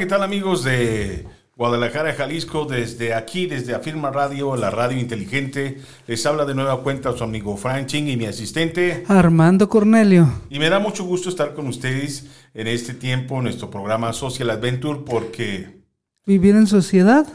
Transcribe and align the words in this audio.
¿qué 0.00 0.06
tal 0.06 0.22
amigos 0.22 0.64
de 0.64 1.26
Guadalajara, 1.58 2.14
Jalisco? 2.14 2.64
Desde 2.64 3.12
aquí, 3.12 3.44
desde 3.44 3.74
Afirma 3.74 4.08
Radio, 4.08 4.56
la 4.56 4.70
radio 4.70 4.98
inteligente, 4.98 5.78
les 6.06 6.24
habla 6.24 6.46
de 6.46 6.54
nueva 6.54 6.82
cuenta 6.82 7.14
su 7.14 7.22
amigo 7.22 7.54
Frank 7.58 7.84
Ching 7.84 8.08
y 8.08 8.16
mi 8.16 8.24
asistente 8.24 9.04
Armando 9.08 9.68
Cornelio. 9.68 10.32
Y 10.48 10.58
me 10.58 10.70
da 10.70 10.78
mucho 10.78 11.04
gusto 11.04 11.28
estar 11.28 11.52
con 11.52 11.66
ustedes 11.66 12.28
en 12.54 12.66
este 12.66 12.94
tiempo, 12.94 13.42
nuestro 13.42 13.68
programa 13.68 14.14
Social 14.14 14.48
Adventure, 14.48 15.00
porque... 15.04 15.82
Vivir 16.24 16.54
en 16.54 16.66
sociedad 16.66 17.26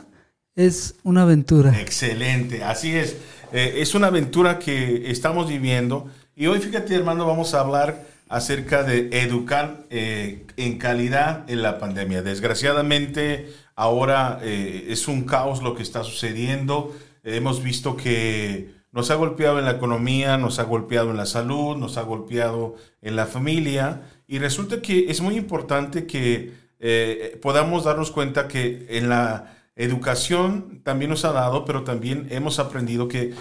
es 0.56 0.96
una 1.04 1.22
aventura. 1.22 1.80
Excelente, 1.80 2.64
así 2.64 2.96
es. 2.96 3.16
Eh, 3.54 3.76
es 3.78 3.94
una 3.94 4.08
aventura 4.08 4.58
que 4.58 5.12
estamos 5.12 5.48
viviendo. 5.48 6.10
Y 6.36 6.48
hoy, 6.48 6.60
fíjate, 6.60 6.96
hermano, 6.96 7.28
vamos 7.28 7.54
a 7.54 7.60
hablar 7.60 8.08
acerca 8.30 8.84
de 8.84 9.10
educar 9.22 9.86
eh, 9.90 10.46
en 10.58 10.78
calidad 10.78 11.50
en 11.50 11.62
la 11.62 11.78
pandemia. 11.80 12.22
Desgraciadamente, 12.22 13.54
ahora 13.76 14.40
eh, 14.42 14.88
es 14.90 15.08
un 15.08 15.24
caos 15.26 15.62
lo 15.62 15.76
que 15.76 15.84
está 15.84 16.04
sucediendo. 16.04 16.96
hemos 17.24 17.64
visto 17.64 17.96
que 17.96 18.76
nos 18.92 19.12
ha 19.12 19.16
golpeado 19.16 19.60
en 19.60 19.66
la 19.66 19.72
economía, 19.72 20.38
nos 20.38 20.58
ha 20.58 20.64
golpeado 20.64 21.12
en 21.12 21.18
la 21.18 21.26
salud, 21.26 21.76
nos 21.76 21.98
ha 21.98 22.04
golpeado 22.04 22.76
en 23.02 23.18
la 23.18 23.26
familia. 23.26 24.04
Y 24.26 24.40
resulta 24.40 24.82
que 24.82 25.12
es 25.12 25.20
muy 25.20 25.36
importante 25.36 26.08
que 26.08 26.54
eh, 26.80 27.38
podamos 27.42 27.84
darnos 27.84 28.12
cuenta 28.12 28.48
que 28.48 28.86
en 28.90 29.10
la 29.10 29.54
educación 29.76 30.82
también 30.84 31.10
nos 31.10 31.26
ha 31.26 31.34
dado, 31.34 31.66
pero 31.66 31.84
también 31.84 32.28
hemos 32.32 32.60
aprendido 32.60 33.08
que 33.08 33.34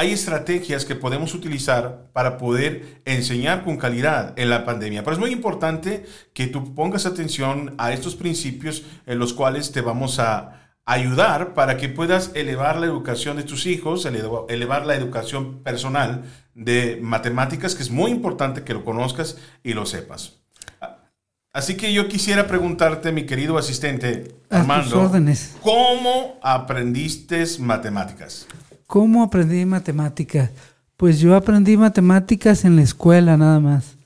hay 0.00 0.12
estrategias 0.12 0.86
que 0.86 0.94
podemos 0.94 1.34
utilizar 1.34 2.08
para 2.14 2.38
poder 2.38 3.02
enseñar 3.04 3.64
con 3.64 3.76
calidad 3.76 4.32
en 4.38 4.48
la 4.48 4.64
pandemia. 4.64 5.04
Pero 5.04 5.12
es 5.12 5.20
muy 5.20 5.30
importante 5.30 6.06
que 6.32 6.46
tú 6.46 6.74
pongas 6.74 7.04
atención 7.04 7.74
a 7.76 7.92
estos 7.92 8.16
principios 8.16 8.82
en 9.04 9.18
los 9.18 9.34
cuales 9.34 9.72
te 9.72 9.82
vamos 9.82 10.18
a 10.18 10.72
ayudar 10.86 11.52
para 11.52 11.76
que 11.76 11.90
puedas 11.90 12.30
elevar 12.32 12.78
la 12.78 12.86
educación 12.86 13.36
de 13.36 13.42
tus 13.42 13.66
hijos, 13.66 14.06
elevar 14.06 14.86
la 14.86 14.94
educación 14.94 15.62
personal 15.62 16.24
de 16.54 16.98
matemáticas, 17.02 17.74
que 17.74 17.82
es 17.82 17.90
muy 17.90 18.10
importante 18.10 18.64
que 18.64 18.72
lo 18.72 18.86
conozcas 18.86 19.36
y 19.62 19.74
lo 19.74 19.84
sepas. 19.84 20.38
Así 21.52 21.76
que 21.76 21.92
yo 21.92 22.08
quisiera 22.08 22.46
preguntarte, 22.46 23.12
mi 23.12 23.26
querido 23.26 23.58
asistente 23.58 24.34
Armando, 24.48 25.12
¿cómo 25.60 26.38
aprendiste 26.42 27.44
matemáticas? 27.58 28.46
¿Cómo 28.90 29.22
aprendí 29.22 29.64
matemáticas? 29.66 30.50
Pues 30.96 31.20
yo 31.20 31.36
aprendí 31.36 31.76
matemáticas 31.76 32.64
en 32.64 32.74
la 32.74 32.82
escuela 32.82 33.36
nada 33.36 33.60
más. 33.60 33.96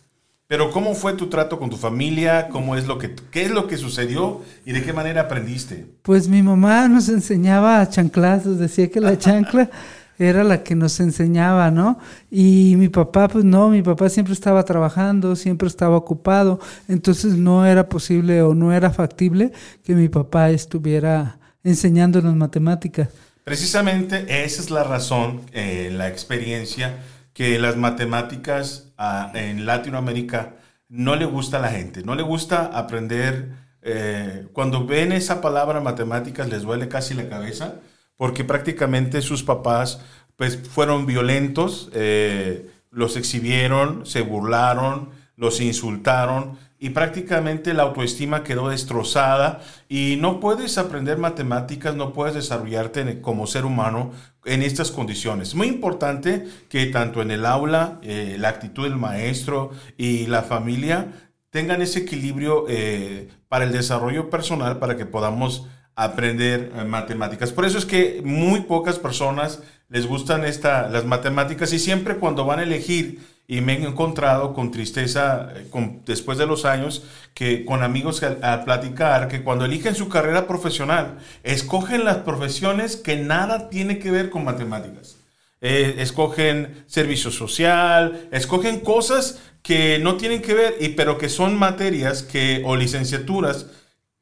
Pero 0.46 0.70
¿cómo 0.72 0.94
fue 0.94 1.14
tu 1.14 1.28
trato 1.28 1.58
con 1.58 1.70
tu 1.70 1.78
familia? 1.78 2.48
¿Cómo 2.50 2.76
es 2.76 2.86
lo 2.86 2.98
que 2.98 3.14
qué 3.30 3.46
es 3.46 3.50
lo 3.50 3.66
que 3.66 3.78
sucedió 3.78 4.42
y 4.66 4.72
de 4.72 4.82
qué 4.82 4.92
manera 4.92 5.22
aprendiste? 5.22 5.86
Pues 6.02 6.28
mi 6.28 6.42
mamá 6.42 6.86
nos 6.86 7.08
enseñaba 7.08 7.80
a 7.80 7.88
chanclazos, 7.88 8.58
decía 8.58 8.90
que 8.90 9.00
la 9.00 9.16
chancla 9.18 9.70
era 10.18 10.44
la 10.44 10.62
que 10.62 10.74
nos 10.74 11.00
enseñaba, 11.00 11.70
¿no? 11.70 11.98
Y 12.30 12.74
mi 12.76 12.90
papá, 12.90 13.28
pues 13.28 13.42
no, 13.42 13.70
mi 13.70 13.80
papá 13.80 14.10
siempre 14.10 14.34
estaba 14.34 14.66
trabajando, 14.66 15.34
siempre 15.34 15.66
estaba 15.66 15.96
ocupado, 15.96 16.60
entonces 16.88 17.38
no 17.38 17.64
era 17.64 17.88
posible 17.88 18.42
o 18.42 18.54
no 18.54 18.70
era 18.70 18.90
factible 18.90 19.50
que 19.82 19.94
mi 19.94 20.10
papá 20.10 20.50
estuviera 20.50 21.38
enseñándonos 21.62 22.36
matemáticas. 22.36 23.08
Precisamente 23.44 24.44
esa 24.44 24.62
es 24.62 24.70
la 24.70 24.84
razón, 24.84 25.42
eh, 25.52 25.90
la 25.92 26.08
experiencia, 26.08 27.04
que 27.34 27.58
las 27.58 27.76
matemáticas 27.76 28.92
ah, 28.96 29.30
en 29.34 29.66
Latinoamérica 29.66 30.54
no 30.88 31.14
le 31.14 31.26
gusta 31.26 31.58
a 31.58 31.60
la 31.60 31.68
gente, 31.68 32.02
no 32.04 32.14
le 32.14 32.22
gusta 32.22 32.66
aprender. 32.66 33.50
Eh, 33.82 34.46
cuando 34.54 34.86
ven 34.86 35.12
esa 35.12 35.42
palabra 35.42 35.80
matemáticas 35.80 36.48
les 36.48 36.62
duele 36.62 36.88
casi 36.88 37.12
la 37.12 37.28
cabeza, 37.28 37.74
porque 38.16 38.44
prácticamente 38.44 39.20
sus 39.20 39.42
papás 39.42 40.00
pues, 40.36 40.56
fueron 40.56 41.04
violentos, 41.04 41.90
eh, 41.92 42.70
los 42.90 43.16
exhibieron, 43.16 44.06
se 44.06 44.22
burlaron, 44.22 45.10
los 45.36 45.60
insultaron 45.60 46.56
y 46.84 46.90
prácticamente 46.90 47.72
la 47.72 47.84
autoestima 47.84 48.44
quedó 48.44 48.68
destrozada 48.68 49.62
y 49.88 50.18
no 50.20 50.38
puedes 50.38 50.76
aprender 50.76 51.16
matemáticas, 51.16 51.96
no 51.96 52.12
puedes 52.12 52.34
desarrollarte 52.34 53.22
como 53.22 53.46
ser 53.46 53.64
humano 53.64 54.12
en 54.44 54.60
estas 54.60 54.90
condiciones. 54.90 55.54
Muy 55.54 55.68
importante 55.68 56.46
que 56.68 56.84
tanto 56.84 57.22
en 57.22 57.30
el 57.30 57.46
aula, 57.46 58.00
eh, 58.02 58.36
la 58.38 58.50
actitud 58.50 58.82
del 58.84 58.96
maestro 58.96 59.70
y 59.96 60.26
la 60.26 60.42
familia 60.42 61.30
tengan 61.48 61.80
ese 61.80 62.00
equilibrio 62.00 62.66
eh, 62.68 63.30
para 63.48 63.64
el 63.64 63.72
desarrollo 63.72 64.28
personal, 64.28 64.78
para 64.78 64.98
que 64.98 65.06
podamos 65.06 65.66
aprender 65.96 66.70
eh, 66.76 66.84
matemáticas. 66.84 67.50
Por 67.50 67.64
eso 67.64 67.78
es 67.78 67.86
que 67.86 68.20
muy 68.22 68.60
pocas 68.60 68.98
personas 68.98 69.62
les 69.88 70.06
gustan 70.06 70.44
esta, 70.44 70.90
las 70.90 71.06
matemáticas 71.06 71.72
y 71.72 71.78
siempre 71.78 72.16
cuando 72.16 72.44
van 72.44 72.58
a 72.58 72.64
elegir 72.64 73.20
y 73.46 73.60
me 73.60 73.74
he 73.74 73.86
encontrado 73.86 74.54
con 74.54 74.70
tristeza 74.70 75.50
eh, 75.54 76.00
después 76.06 76.38
de 76.38 76.46
los 76.46 76.64
años 76.64 77.04
que 77.34 77.64
con 77.64 77.82
amigos 77.82 78.22
a, 78.22 78.64
platicar 78.64 79.28
que 79.28 79.42
cuando 79.42 79.66
eligen 79.66 79.94
su 79.94 80.08
carrera 80.08 80.46
profesional 80.46 81.18
escogen 81.42 82.04
las 82.04 82.18
profesiones 82.18 82.96
que 82.96 83.16
nada 83.16 83.68
tiene 83.68 83.98
que 83.98 84.10
ver 84.10 84.30
con 84.30 84.44
matemáticas. 84.44 85.16
Eh, 85.60 85.96
escogen 85.98 86.84
servicio 86.86 87.30
social, 87.30 88.28
escogen 88.32 88.80
cosas 88.80 89.40
que 89.62 89.98
no 89.98 90.16
tienen 90.16 90.42
que 90.42 90.52
ver, 90.52 90.76
y, 90.78 90.90
pero 90.90 91.16
que 91.16 91.30
son 91.30 91.58
materias 91.58 92.22
que, 92.22 92.62
o 92.66 92.76
licenciaturas 92.76 93.66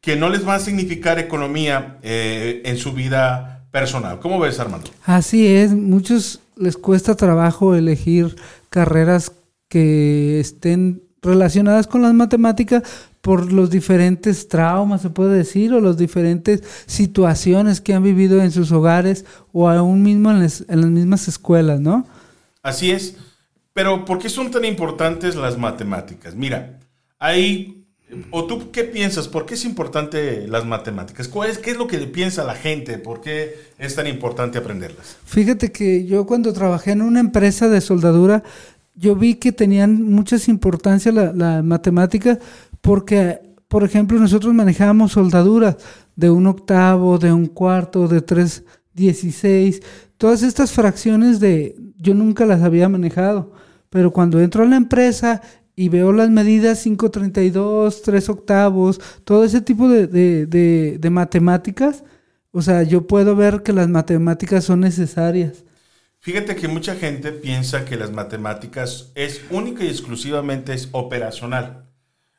que 0.00 0.14
no 0.14 0.28
les 0.28 0.44
van 0.44 0.56
a 0.56 0.60
significar 0.60 1.18
economía 1.18 1.98
eh, 2.02 2.62
en 2.64 2.76
su 2.76 2.92
vida 2.92 3.66
personal. 3.72 4.20
¿Cómo 4.20 4.38
ves, 4.38 4.60
Armando? 4.60 4.90
Así 5.04 5.46
es, 5.46 5.72
muchos 5.72 6.40
les 6.56 6.76
cuesta 6.76 7.16
trabajo 7.16 7.74
elegir 7.74 8.36
carreras 8.72 9.32
que 9.68 10.40
estén 10.40 11.02
relacionadas 11.22 11.86
con 11.86 12.02
las 12.02 12.14
matemáticas 12.14 12.82
por 13.20 13.52
los 13.52 13.70
diferentes 13.70 14.48
traumas, 14.48 15.02
se 15.02 15.10
puede 15.10 15.36
decir, 15.36 15.72
o 15.72 15.80
las 15.80 15.96
diferentes 15.96 16.62
situaciones 16.86 17.80
que 17.80 17.94
han 17.94 18.02
vivido 18.02 18.42
en 18.42 18.50
sus 18.50 18.72
hogares 18.72 19.24
o 19.52 19.68
aún 19.68 20.02
mismo 20.02 20.32
en, 20.32 20.40
las 20.40 20.66
mismas 20.68 21.28
escuelas, 21.28 21.80
¿no? 21.80 22.06
Así 22.62 22.90
es. 22.90 23.16
Pero 23.72 24.04
¿por 24.04 24.18
qué 24.18 24.28
son 24.28 24.50
tan 24.50 24.64
importantes 24.64 25.36
las 25.36 25.56
matemáticas? 25.56 26.34
Mira, 26.34 26.80
hay... 27.18 27.81
¿O 28.30 28.44
tú 28.44 28.70
qué 28.70 28.84
piensas? 28.84 29.28
¿Por 29.28 29.46
qué 29.46 29.54
es 29.54 29.64
importante 29.64 30.46
las 30.46 30.64
matemáticas? 30.64 31.28
¿Cuál 31.28 31.50
es, 31.50 31.58
¿Qué 31.58 31.70
es 31.70 31.76
lo 31.76 31.86
que 31.86 31.98
piensa 31.98 32.44
la 32.44 32.54
gente? 32.54 32.98
¿Por 32.98 33.20
qué 33.20 33.56
es 33.78 33.94
tan 33.94 34.06
importante 34.06 34.58
aprenderlas? 34.58 35.16
Fíjate 35.24 35.72
que 35.72 36.04
yo 36.04 36.26
cuando 36.26 36.52
trabajé 36.52 36.92
en 36.92 37.02
una 37.02 37.20
empresa 37.20 37.68
de 37.68 37.80
soldadura, 37.80 38.42
yo 38.94 39.16
vi 39.16 39.36
que 39.36 39.52
tenían 39.52 40.02
muchas 40.02 40.48
importancia 40.48 41.12
la, 41.12 41.32
la 41.32 41.62
matemática 41.62 42.38
porque, 42.80 43.40
por 43.68 43.84
ejemplo, 43.84 44.18
nosotros 44.18 44.52
manejábamos 44.52 45.12
soldaduras 45.12 45.76
de 46.16 46.30
un 46.30 46.46
octavo, 46.46 47.18
de 47.18 47.32
un 47.32 47.46
cuarto, 47.46 48.08
de 48.08 48.20
tres 48.20 48.64
dieciséis, 48.92 49.80
todas 50.18 50.42
estas 50.42 50.72
fracciones 50.72 51.40
de 51.40 51.76
yo 51.96 52.14
nunca 52.14 52.44
las 52.44 52.62
había 52.62 52.88
manejado, 52.88 53.52
pero 53.88 54.12
cuando 54.12 54.40
entro 54.40 54.64
a 54.64 54.66
la 54.66 54.76
empresa 54.76 55.40
y 55.74 55.88
veo 55.88 56.12
las 56.12 56.30
medidas 56.30 56.82
532, 56.82 58.02
3 58.02 58.28
octavos, 58.28 59.00
todo 59.24 59.44
ese 59.44 59.60
tipo 59.60 59.88
de, 59.88 60.06
de, 60.06 60.98
de 60.98 61.10
matemáticas, 61.10 62.04
o 62.50 62.60
sea, 62.60 62.82
yo 62.82 63.06
puedo 63.06 63.34
ver 63.34 63.62
que 63.62 63.72
las 63.72 63.88
matemáticas 63.88 64.64
son 64.64 64.80
necesarias. 64.80 65.64
Fíjate 66.20 66.54
que 66.54 66.68
mucha 66.68 66.94
gente 66.94 67.32
piensa 67.32 67.84
que 67.84 67.96
las 67.96 68.12
matemáticas 68.12 69.10
es 69.14 69.42
única 69.50 69.82
y 69.84 69.88
exclusivamente 69.88 70.72
es 70.72 70.88
operacional. 70.92 71.86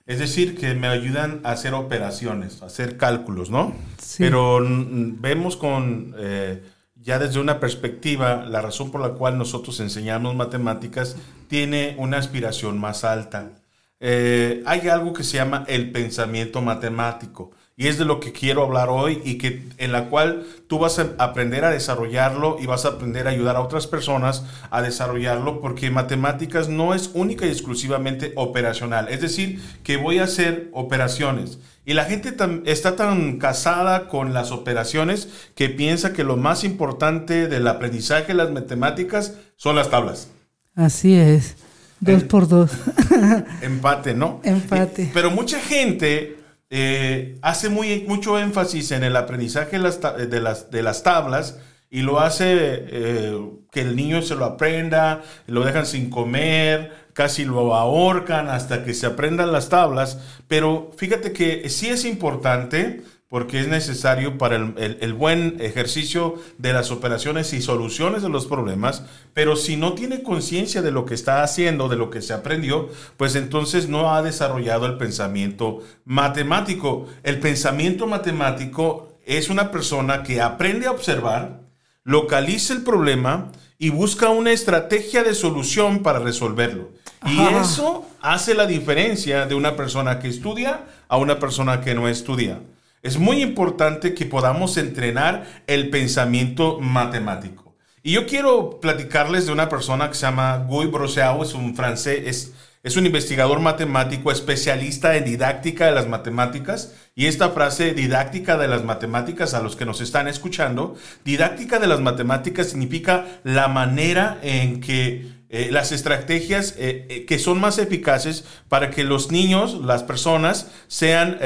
Es 0.06 0.20
decir, 0.20 0.56
que 0.58 0.74
me 0.74 0.88
ayudan 0.88 1.42
a 1.44 1.52
hacer 1.52 1.74
operaciones, 1.74 2.62
a 2.62 2.68
hacer 2.68 2.98
cálculos, 2.98 3.50
¿no? 3.50 3.74
Sí. 3.98 4.24
Pero 4.24 4.60
vemos 4.62 5.58
con, 5.58 6.14
eh, 6.18 6.62
ya 7.04 7.20
desde 7.20 7.40
una 7.40 7.60
perspectiva, 7.60 8.46
la 8.46 8.62
razón 8.62 8.90
por 8.90 9.02
la 9.02 9.10
cual 9.10 9.38
nosotros 9.38 9.80
enseñamos 9.82 10.36
matemáticas 10.36 11.18
tiene 11.50 11.96
una 12.00 12.18
aspiración 12.18 12.80
más 12.80 13.04
alta. 13.04 13.52
Eh, 14.00 14.64
hay 14.66 14.88
algo 14.88 15.14
que 15.14 15.24
se 15.24 15.38
llama 15.38 15.66
el 15.68 15.92
pensamiento 15.92 16.62
matemático 16.62 17.52
y 17.76 17.88
es 17.88 17.98
de 17.98 18.06
lo 18.06 18.20
que 18.20 18.32
quiero 18.32 18.64
hablar 18.64 18.90
hoy 18.90 19.22
y 19.24 19.38
que 19.38 19.68
en 19.78 19.92
la 19.92 20.10
cual 20.10 20.46
tú 20.68 20.78
vas 20.78 21.00
a 21.00 21.14
aprender 21.18 21.66
a 21.66 21.72
desarrollarlo 21.72 22.58
y 22.60 22.68
vas 22.68 22.86
a 22.86 22.90
aprender 22.90 23.28
a 23.28 23.32
ayudar 23.32 23.56
a 23.56 23.62
otras 23.62 23.88
personas 23.88 24.44
a 24.70 24.82
desarrollarlo 24.82 25.60
porque 25.60 25.90
matemáticas 25.90 26.70
no 26.70 26.94
es 26.94 27.10
única 27.14 27.46
y 27.46 27.50
exclusivamente 27.50 28.34
operacional, 28.36 29.08
es 29.10 29.22
decir, 29.22 29.60
que 29.84 29.98
voy 29.98 30.20
a 30.20 30.26
hacer 30.26 30.70
operaciones. 30.74 31.60
Y 31.86 31.96
la 31.96 32.06
gente 32.06 32.34
está 32.66 32.96
tan 32.96 33.40
casada 33.40 34.08
con 34.08 34.34
las 34.34 34.52
operaciones 34.52 35.28
que 35.56 35.68
piensa 35.68 36.14
que 36.14 36.24
lo 36.24 36.38
más 36.38 36.64
importante 36.64 37.48
del 37.48 37.68
aprendizaje 37.68 38.28
de 38.28 38.34
las 38.36 38.52
matemáticas 38.52 39.34
son 39.58 39.76
las 39.76 39.90
tablas. 39.90 40.30
Así 40.76 41.16
es. 41.16 41.58
Dos 42.00 42.24
por 42.24 42.48
dos. 42.48 42.72
Empate, 43.62 44.14
¿no? 44.14 44.40
Empate. 44.44 45.12
Pero 45.14 45.32
mucha 45.32 45.60
gente 45.60 46.43
eh, 46.76 47.38
hace 47.44 47.70
muy, 47.70 48.04
mucho 48.08 48.40
énfasis 48.40 48.94
en 48.94 49.04
el 49.04 49.16
aprendizaje 49.16 49.78
de 49.78 50.42
las, 50.42 50.72
de 50.72 50.82
las, 50.82 51.04
tablas 51.04 51.60
y 51.92 52.02
lo 52.02 52.20
hace 52.20 52.56
eh, 52.58 53.40
que 53.70 53.82
el 53.82 53.96
niño 53.96 54.24
se 54.24 54.34
lo 54.34 54.46
aprenda, 54.46 55.22
lo 55.46 55.64
dejan 55.66 55.86
sin 55.86 56.10
comer, 56.10 56.92
casi 57.14 57.46
lo 57.46 57.76
ahorcan 57.76 58.50
hasta 58.50 58.84
que 58.84 58.96
se 58.96 59.06
aprendan 59.06 59.52
las 59.52 59.70
tablas, 59.70 60.18
pero 60.48 60.90
fíjate 60.98 61.32
que 61.32 61.70
sí 61.70 61.90
es 61.90 62.06
importante 62.06 63.04
porque 63.34 63.60
es 63.60 63.68
necesario 63.68 64.38
para 64.38 64.58
el, 64.58 65.14
buen 65.14 65.58
ejercicio 65.60 66.36
de 66.60 66.72
las 66.72 66.92
operaciones 66.92 67.52
y 67.54 67.64
soluciones 67.64 68.22
de 68.22 68.30
los 68.30 68.46
problemas, 68.46 69.06
pero 69.34 69.56
si 69.56 69.76
no 69.76 69.94
tiene 69.94 70.22
conciencia 70.22 70.84
de 70.84 70.92
lo 70.92 71.06
que 71.06 71.16
está 71.16 71.42
haciendo, 71.42 71.90
de 71.90 71.96
lo 71.96 72.12
que 72.12 72.22
se 72.22 72.34
aprendió, 72.34 72.90
pues 73.18 73.34
entonces 73.34 73.90
no 73.90 74.14
ha 74.14 74.22
desarrollado 74.22 74.86
el 74.86 74.98
pensamiento 74.98 75.82
matemático. 76.06 77.08
El 77.24 77.40
pensamiento 77.40 78.06
matemático 78.06 79.18
es 79.26 79.50
una 79.50 79.72
persona 79.72 80.22
que 80.22 80.40
aprende 80.40 80.86
a 80.86 80.92
observar, 80.92 81.62
localiza 82.04 82.74
el 82.74 82.84
problema 82.84 83.52
y 83.80 83.90
busca 83.90 84.30
una 84.30 84.52
estrategia 84.52 85.24
de 85.24 85.34
solución 85.34 86.04
para 86.04 86.20
resolverlo. 86.20 86.92
Y 87.26 87.42
eso 87.60 88.06
hace 88.22 88.54
la 88.54 88.68
diferencia 88.68 89.48
de 89.48 89.56
una 89.56 89.76
persona 89.76 90.20
que 90.20 90.28
estudia 90.28 90.84
a 91.08 91.18
una 91.18 91.40
persona 91.40 91.82
que 91.82 91.96
no 91.96 92.08
estudia. 92.08 92.60
Es 93.04 93.18
muy 93.18 93.42
importante 93.42 94.14
que 94.14 94.26
podamos 94.26 94.78
entrenar 94.78 95.64
el 95.68 95.90
pensamiento 95.90 96.80
matemático. 96.80 97.76
Y 98.02 98.14
yo 98.14 98.26
quiero 98.26 98.80
platicarles 98.80 99.46
de 99.46 99.52
una 99.52 99.68
persona 99.68 100.08
que 100.08 100.16
se 100.16 100.22
llama 100.22 100.66
Guy 100.70 100.88
Brosseau, 100.88 101.44
es 101.44 101.54
un 101.54 101.76
francés, 101.76 102.54
es 102.84 102.98
un 102.98 103.06
investigador 103.06 103.62
matemático 103.62 104.30
especialista 104.30 105.16
en 105.16 105.24
didáctica 105.24 105.86
de 105.86 105.94
las 105.94 106.10
matemáticas. 106.10 106.94
Y 107.16 107.28
esta 107.28 107.52
frase, 107.52 107.94
didáctica 107.94 108.58
de 108.58 108.68
las 108.68 108.84
matemáticas, 108.84 109.54
a 109.54 109.62
los 109.62 109.78
que 109.78 109.86
nos 109.86 110.02
están 110.02 110.28
escuchando, 110.28 110.96
didáctica 111.24 111.80
de 111.80 111.88
las 111.88 112.02
matemáticas 112.02 112.68
significa 112.68 113.40
la 113.46 113.70
manera 113.70 114.38
en 114.44 114.82
que 114.82 115.32
eh, 115.48 115.70
las 115.72 115.94
estrategias 115.94 116.76
eh, 116.78 117.06
eh, 117.10 117.26
que 117.26 117.40
son 117.40 117.62
más 117.62 117.78
eficaces 117.78 118.44
para 118.68 118.90
que 118.90 119.06
los 119.06 119.32
niños, 119.32 119.76
las 119.76 120.04
personas, 120.04 120.70
sean, 120.88 121.40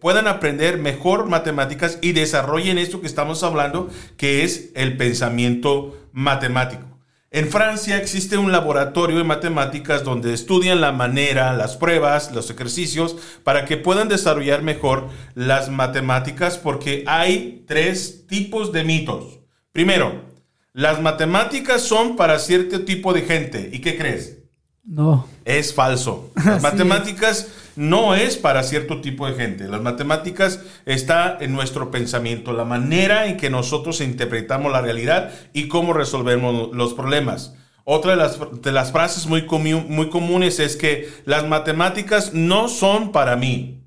puedan 0.00 0.28
aprender 0.28 0.76
mejor 0.76 1.26
matemáticas 1.28 1.98
y 2.02 2.12
desarrollen 2.12 2.76
esto 2.76 3.00
que 3.00 3.06
estamos 3.06 3.42
hablando, 3.42 3.88
que 4.18 4.44
es 4.44 4.70
el 4.74 4.98
pensamiento 4.98 5.96
matemático. 6.12 6.93
En 7.34 7.50
Francia 7.50 7.98
existe 7.98 8.36
un 8.38 8.52
laboratorio 8.52 9.18
de 9.18 9.24
matemáticas 9.24 10.04
donde 10.04 10.32
estudian 10.32 10.80
la 10.80 10.92
manera, 10.92 11.52
las 11.52 11.76
pruebas, 11.76 12.30
los 12.30 12.48
ejercicios, 12.48 13.16
para 13.42 13.64
que 13.64 13.76
puedan 13.76 14.08
desarrollar 14.08 14.62
mejor 14.62 15.08
las 15.34 15.68
matemáticas, 15.68 16.58
porque 16.58 17.02
hay 17.08 17.64
tres 17.66 18.28
tipos 18.28 18.70
de 18.70 18.84
mitos. 18.84 19.40
Primero, 19.72 20.26
las 20.72 21.02
matemáticas 21.02 21.82
son 21.82 22.14
para 22.14 22.38
cierto 22.38 22.84
tipo 22.84 23.12
de 23.12 23.22
gente. 23.22 23.68
¿Y 23.72 23.80
qué 23.80 23.98
crees? 23.98 24.43
No. 24.84 25.26
Es 25.44 25.74
falso. 25.74 26.30
Las 26.44 26.62
matemáticas 26.62 27.48
no 27.76 28.14
es 28.14 28.36
para 28.36 28.62
cierto 28.62 29.00
tipo 29.00 29.26
de 29.26 29.34
gente. 29.34 29.68
Las 29.68 29.80
matemáticas 29.80 30.60
está 30.84 31.38
en 31.40 31.52
nuestro 31.52 31.90
pensamiento, 31.90 32.52
la 32.52 32.64
manera 32.64 33.26
en 33.26 33.36
que 33.36 33.50
nosotros 33.50 34.00
interpretamos 34.00 34.70
la 34.70 34.82
realidad 34.82 35.32
y 35.52 35.68
cómo 35.68 35.92
resolvemos 35.92 36.70
los 36.74 36.94
problemas. 36.94 37.54
Otra 37.84 38.12
de 38.12 38.16
las, 38.16 38.38
de 38.62 38.72
las 38.72 38.92
frases 38.92 39.26
muy, 39.26 39.42
muy 39.42 40.08
comunes 40.08 40.58
es 40.58 40.76
que 40.76 41.10
las 41.24 41.46
matemáticas 41.46 42.32
no 42.32 42.68
son 42.68 43.12
para 43.12 43.36
mí. 43.36 43.83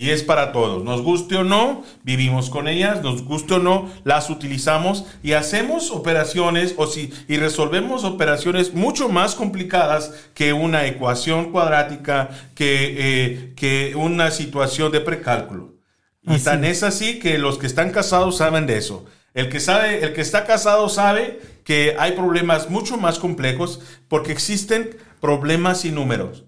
Y 0.00 0.12
es 0.12 0.22
para 0.22 0.50
todos. 0.50 0.82
Nos 0.82 1.02
guste 1.02 1.36
o 1.36 1.44
no, 1.44 1.84
vivimos 2.04 2.48
con 2.48 2.68
ellas, 2.68 3.02
nos 3.02 3.22
guste 3.22 3.52
o 3.52 3.58
no, 3.58 3.90
las 4.02 4.30
utilizamos 4.30 5.04
y 5.22 5.32
hacemos 5.32 5.90
operaciones 5.90 6.72
o 6.78 6.86
si, 6.86 7.12
y 7.28 7.36
resolvemos 7.36 8.04
operaciones 8.04 8.72
mucho 8.72 9.10
más 9.10 9.34
complicadas 9.34 10.14
que 10.32 10.54
una 10.54 10.86
ecuación 10.86 11.52
cuadrática, 11.52 12.30
que, 12.54 12.96
eh, 12.96 13.52
que 13.56 13.92
una 13.94 14.30
situación 14.30 14.90
de 14.90 15.02
precálculo. 15.02 15.74
Y 16.22 16.38
tan 16.38 16.64
es 16.64 16.82
así 16.82 17.18
que 17.18 17.36
los 17.36 17.58
que 17.58 17.66
están 17.66 17.90
casados 17.90 18.38
saben 18.38 18.66
de 18.66 18.78
eso. 18.78 19.04
El 19.34 19.50
que 19.50 19.60
sabe, 19.60 20.02
el 20.02 20.14
que 20.14 20.22
está 20.22 20.46
casado 20.46 20.88
sabe 20.88 21.42
que 21.62 21.94
hay 21.98 22.12
problemas 22.12 22.70
mucho 22.70 22.96
más 22.96 23.18
complejos 23.18 23.82
porque 24.08 24.32
existen 24.32 24.96
problemas 25.20 25.84
y 25.84 25.90
números 25.90 26.46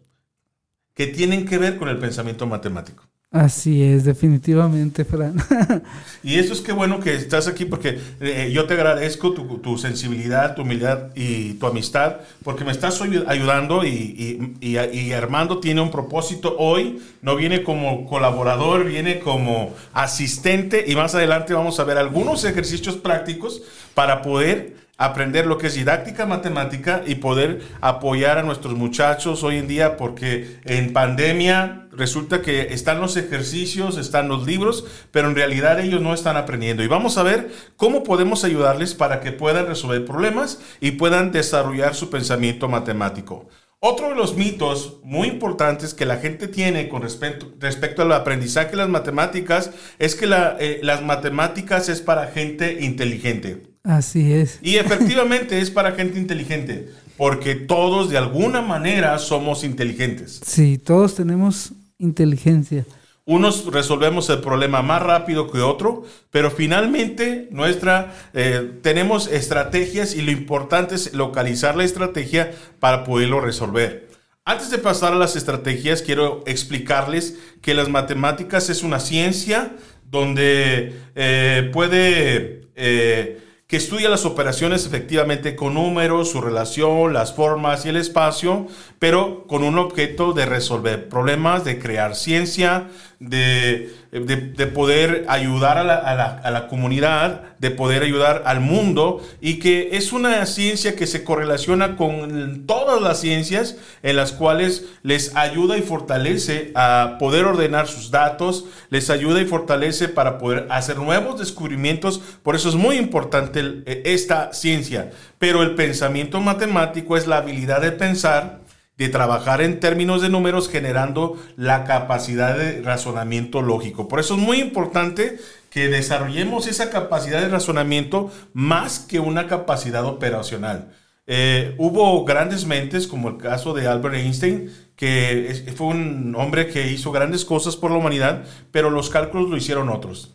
que 0.95 1.07
tienen 1.07 1.45
que 1.45 1.59
ver 1.59 1.77
con 1.77 1.91
el 1.91 1.99
pensamiento 1.99 2.47
matemático. 2.47 3.12
Así 3.33 3.83
es, 3.83 4.05
definitivamente, 4.05 5.07
Fran. 5.07 5.43
y 6.23 6.39
eso 6.39 6.53
es 6.53 6.61
que 6.61 6.73
bueno 6.73 7.01
que 7.01 7.15
estás 7.15 7.49
aquí 7.49 7.65
porque 7.65 7.99
eh, 8.21 8.51
yo 8.53 8.67
te 8.67 8.75
agradezco 8.75 9.33
tu, 9.33 9.79
sensibilidad, 9.79 10.55
tu 10.55 10.63
humildad 10.63 11.09
y 11.15 11.55
tu 11.55 11.67
amistad, 11.67 12.19
porque 12.45 12.63
me 12.65 12.73
estás 12.73 13.01
ayudando 13.01 13.87
y, 13.87 14.55
y, 14.61 14.77
y, 14.77 15.13
Armando 15.13 15.61
tiene 15.61 15.81
un 15.81 15.91
propósito 15.91 16.57
hoy, 16.59 17.01
no 17.23 17.35
viene 17.35 17.63
como 17.63 18.07
colaborador, 18.07 18.85
viene 18.85 19.19
como 19.19 19.75
asistente 19.95 20.85
y 20.87 20.95
más 20.95 21.15
adelante 21.15 21.55
vamos 21.55 21.81
a 21.81 21.85
ver 21.85 21.97
algunos 21.97 22.45
ejercicios 22.45 22.97
prácticos 22.97 23.63
para 23.95 24.21
poder 24.21 24.77
aprender 24.99 25.47
lo 25.47 25.59
que 25.59 25.67
es 25.67 25.75
didáctica 25.75 26.27
matemática 26.27 27.03
y 27.07 27.17
poder 27.17 27.63
apoyar 27.81 28.39
a 28.39 28.43
nuestros 28.43 28.75
muchachos 28.75 29.43
hoy 29.43 29.57
en 29.57 29.67
día 29.67 29.97
porque 29.97 30.61
en 30.65 30.93
pandemia 30.93 31.89
resulta 31.93 32.43
que 32.43 32.73
están 32.73 33.01
los 33.01 33.17
ejercicios, 33.17 33.99
están 33.99 34.29
los 34.29 34.47
libros, 34.47 34.87
pero 35.11 35.29
en 35.29 35.35
realidad 35.35 35.81
ellos 35.81 36.01
no 36.01 36.15
están 36.15 36.37
aprendiendo. 36.37 36.83
Y 36.83 36.89
vamos 36.89 37.19
a 37.19 37.23
ver 37.23 37.51
cómo 37.77 38.03
podemos 38.03 38.45
ayudarles 38.45 38.95
para 38.95 39.21
que 39.21 39.33
puedan 39.33 39.67
resolver 39.67 40.05
problemas 40.05 40.61
y 40.81 40.93
puedan 40.93 41.33
desarrollar 41.33 41.95
su 41.95 42.11
pensamiento 42.11 42.69
matemático. 42.69 43.49
Otro 43.85 44.11
de 44.11 44.15
los 44.15 44.37
mitos 44.37 45.01
muy 45.03 45.27
importantes 45.27 45.93
que 45.93 46.07
la 46.07 46.19
gente 46.19 46.47
tiene 46.47 46.89
con 46.89 47.03
respecto, 47.03 47.53
respecto 47.59 48.03
al 48.03 48.13
aprendizaje 48.13 48.71
de 48.71 48.77
las 48.77 48.89
matemáticas 48.89 49.73
es 49.99 50.15
que 50.15 50.27
eh, 50.61 50.79
las 50.85 51.03
matemáticas 51.03 51.89
es 51.89 52.01
para 52.01 52.29
gente 52.29 52.85
inteligente. 52.85 53.72
Así 53.85 54.33
es. 54.33 54.59
Y 54.63 54.77
efectivamente 54.77 55.61
es 55.61 55.71
para 55.71 55.93
gente 55.93 56.19
inteligente, 56.19 56.91
porque 57.17 57.55
todos 57.55 58.11
de 58.11 58.19
alguna 58.19 58.63
manera 58.63 59.19
somos 59.19 59.65
inteligentes. 59.65 60.41
Sí, 60.45 60.79
todos 60.79 61.15
tenemos 61.15 61.73
inteligencia. 61.99 62.87
Unos 63.25 63.67
resolvemos 63.67 64.29
el 64.31 64.41
problema 64.41 64.83
más 64.83 65.01
rápido 65.01 65.51
que 65.51 65.61
otro, 65.61 66.05
pero 66.31 66.51
finalmente 66.51 67.49
nuestra 67.53 68.13
eh, 68.35 68.79
tenemos 68.83 69.29
estrategias 69.29 70.15
y 70.15 70.23
lo 70.23 70.33
importante 70.33 70.97
es 70.97 71.15
localizar 71.15 71.77
la 71.77 71.85
estrategia 71.85 72.53
para 72.81 73.05
poderlo 73.05 73.41
resolver. 73.41 74.09
Antes 74.45 74.71
de 74.71 74.79
pasar 74.79 75.13
a 75.13 75.17
las 75.17 75.37
estrategias, 75.37 76.03
quiero 76.03 76.43
explicarles 76.47 77.39
que 77.61 77.75
las 77.75 77.89
matemáticas 77.89 78.71
es 78.71 78.83
una 78.83 78.99
ciencia 78.99 79.77
donde 80.11 81.01
eh, 81.15 81.71
puede 81.73 82.63
eh, 82.75 83.42
que 83.73 83.79
estudia 83.79 84.11
las 84.11 84.27
operaciones 84.27 84.85
efectivamente 84.85 85.57
con 85.57 85.73
números, 85.73 86.31
su 86.31 86.43
relación, 86.43 87.15
las 87.15 87.33
formas 87.33 87.87
y 87.87 87.89
el 87.89 87.97
espacio, 87.97 88.67
pero 88.99 89.47
con 89.47 89.65
un 89.65 89.79
objeto 89.79 90.35
de 90.35 90.45
resolver 90.45 91.09
problemas, 91.09 91.65
de 91.65 91.79
crear 91.79 92.15
ciencia, 92.15 92.91
de, 93.23 94.67
poder 94.75 95.25
ayudar 95.29 95.79
a 95.79 96.51
la, 96.51 96.67
comunidad, 96.69 97.43
de 97.59 97.71
poder 97.71 98.03
ayudar 98.03 98.43
al 98.47 98.61
mundo 98.61 99.23
y 99.41 99.59
que 99.59 99.91
es 99.93 100.13
una 100.13 100.45
ciencia 100.47 100.97
que 100.97 101.07
se 101.07 101.25
correlaciona 101.25 101.97
con 101.97 102.67
todas 102.67 103.01
las 103.01 103.21
ciencias 103.21 103.77
en 104.03 104.17
las 104.17 104.33
cuales 104.33 104.87
les 105.03 105.37
ayuda 105.37 105.79
y 105.79 105.83
fortalece 105.83 106.73
a 106.75 107.17
poder 107.19 107.45
ordenar 107.45 107.87
sus 107.87 108.11
datos, 108.11 108.67
les 108.91 109.09
ayuda 109.11 109.41
y 109.41 109.47
fortalece 109.47 110.09
para 110.09 110.39
poder 110.39 110.67
hacer 110.71 110.99
nuevos 110.99 111.39
descubrimientos. 111.39 112.21
Por 112.43 112.57
eso 112.57 112.69
es 112.69 112.75
muy 112.75 112.97
importante 112.97 113.83
e, 113.87 114.03
esta 114.07 114.53
ciencia. 114.53 115.11
Pero 115.39 115.63
el 115.63 115.75
pensamiento 115.75 116.41
matemático 116.41 117.17
es 117.17 117.27
la 117.27 117.39
habilidad 117.39 117.81
de 117.81 117.93
pensar 117.93 118.62
de 118.99 119.09
trabajar 119.09 119.63
en 119.63 119.81
términos 119.81 120.23
de 120.23 120.29
números 120.29 120.69
generando 120.69 121.43
la 121.57 121.85
capacidad 121.85 122.57
de 122.57 122.83
razonamiento 122.83 123.63
lógico. 123.63 124.09
Por 124.09 124.21
eso 124.21 124.35
es 124.35 124.41
muy 124.41 124.61
importante 124.61 125.39
que 125.71 125.89
desarrollemos 125.89 126.67
esa 126.67 126.91
capacidad 126.91 127.41
de 127.41 127.49
razonamiento 127.49 128.31
más 128.53 128.99
que 129.01 129.21
una 129.21 129.47
capacidad 129.47 130.05
operacional. 130.05 130.93
Eh, 131.27 131.75
hubo 131.79 132.25
grandes 132.25 132.67
mentes, 132.67 133.07
como 133.07 133.29
el 133.29 133.39
caso 133.39 133.73
de 133.73 133.87
Albert 133.87 134.17
Einstein, 134.17 134.71
que 134.97 135.73
fue 135.75 135.87
un 135.89 136.35
hombre 136.37 136.69
que 136.69 136.91
hizo 136.91 137.11
grandes 137.11 137.45
cosas 137.45 137.77
por 137.77 137.91
la 137.91 137.97
humanidad, 137.97 138.45
pero 138.71 138.91
los 138.91 139.09
cálculos 139.09 139.49
lo 139.49 139.57
hicieron 139.57 139.89
otros. 139.89 140.35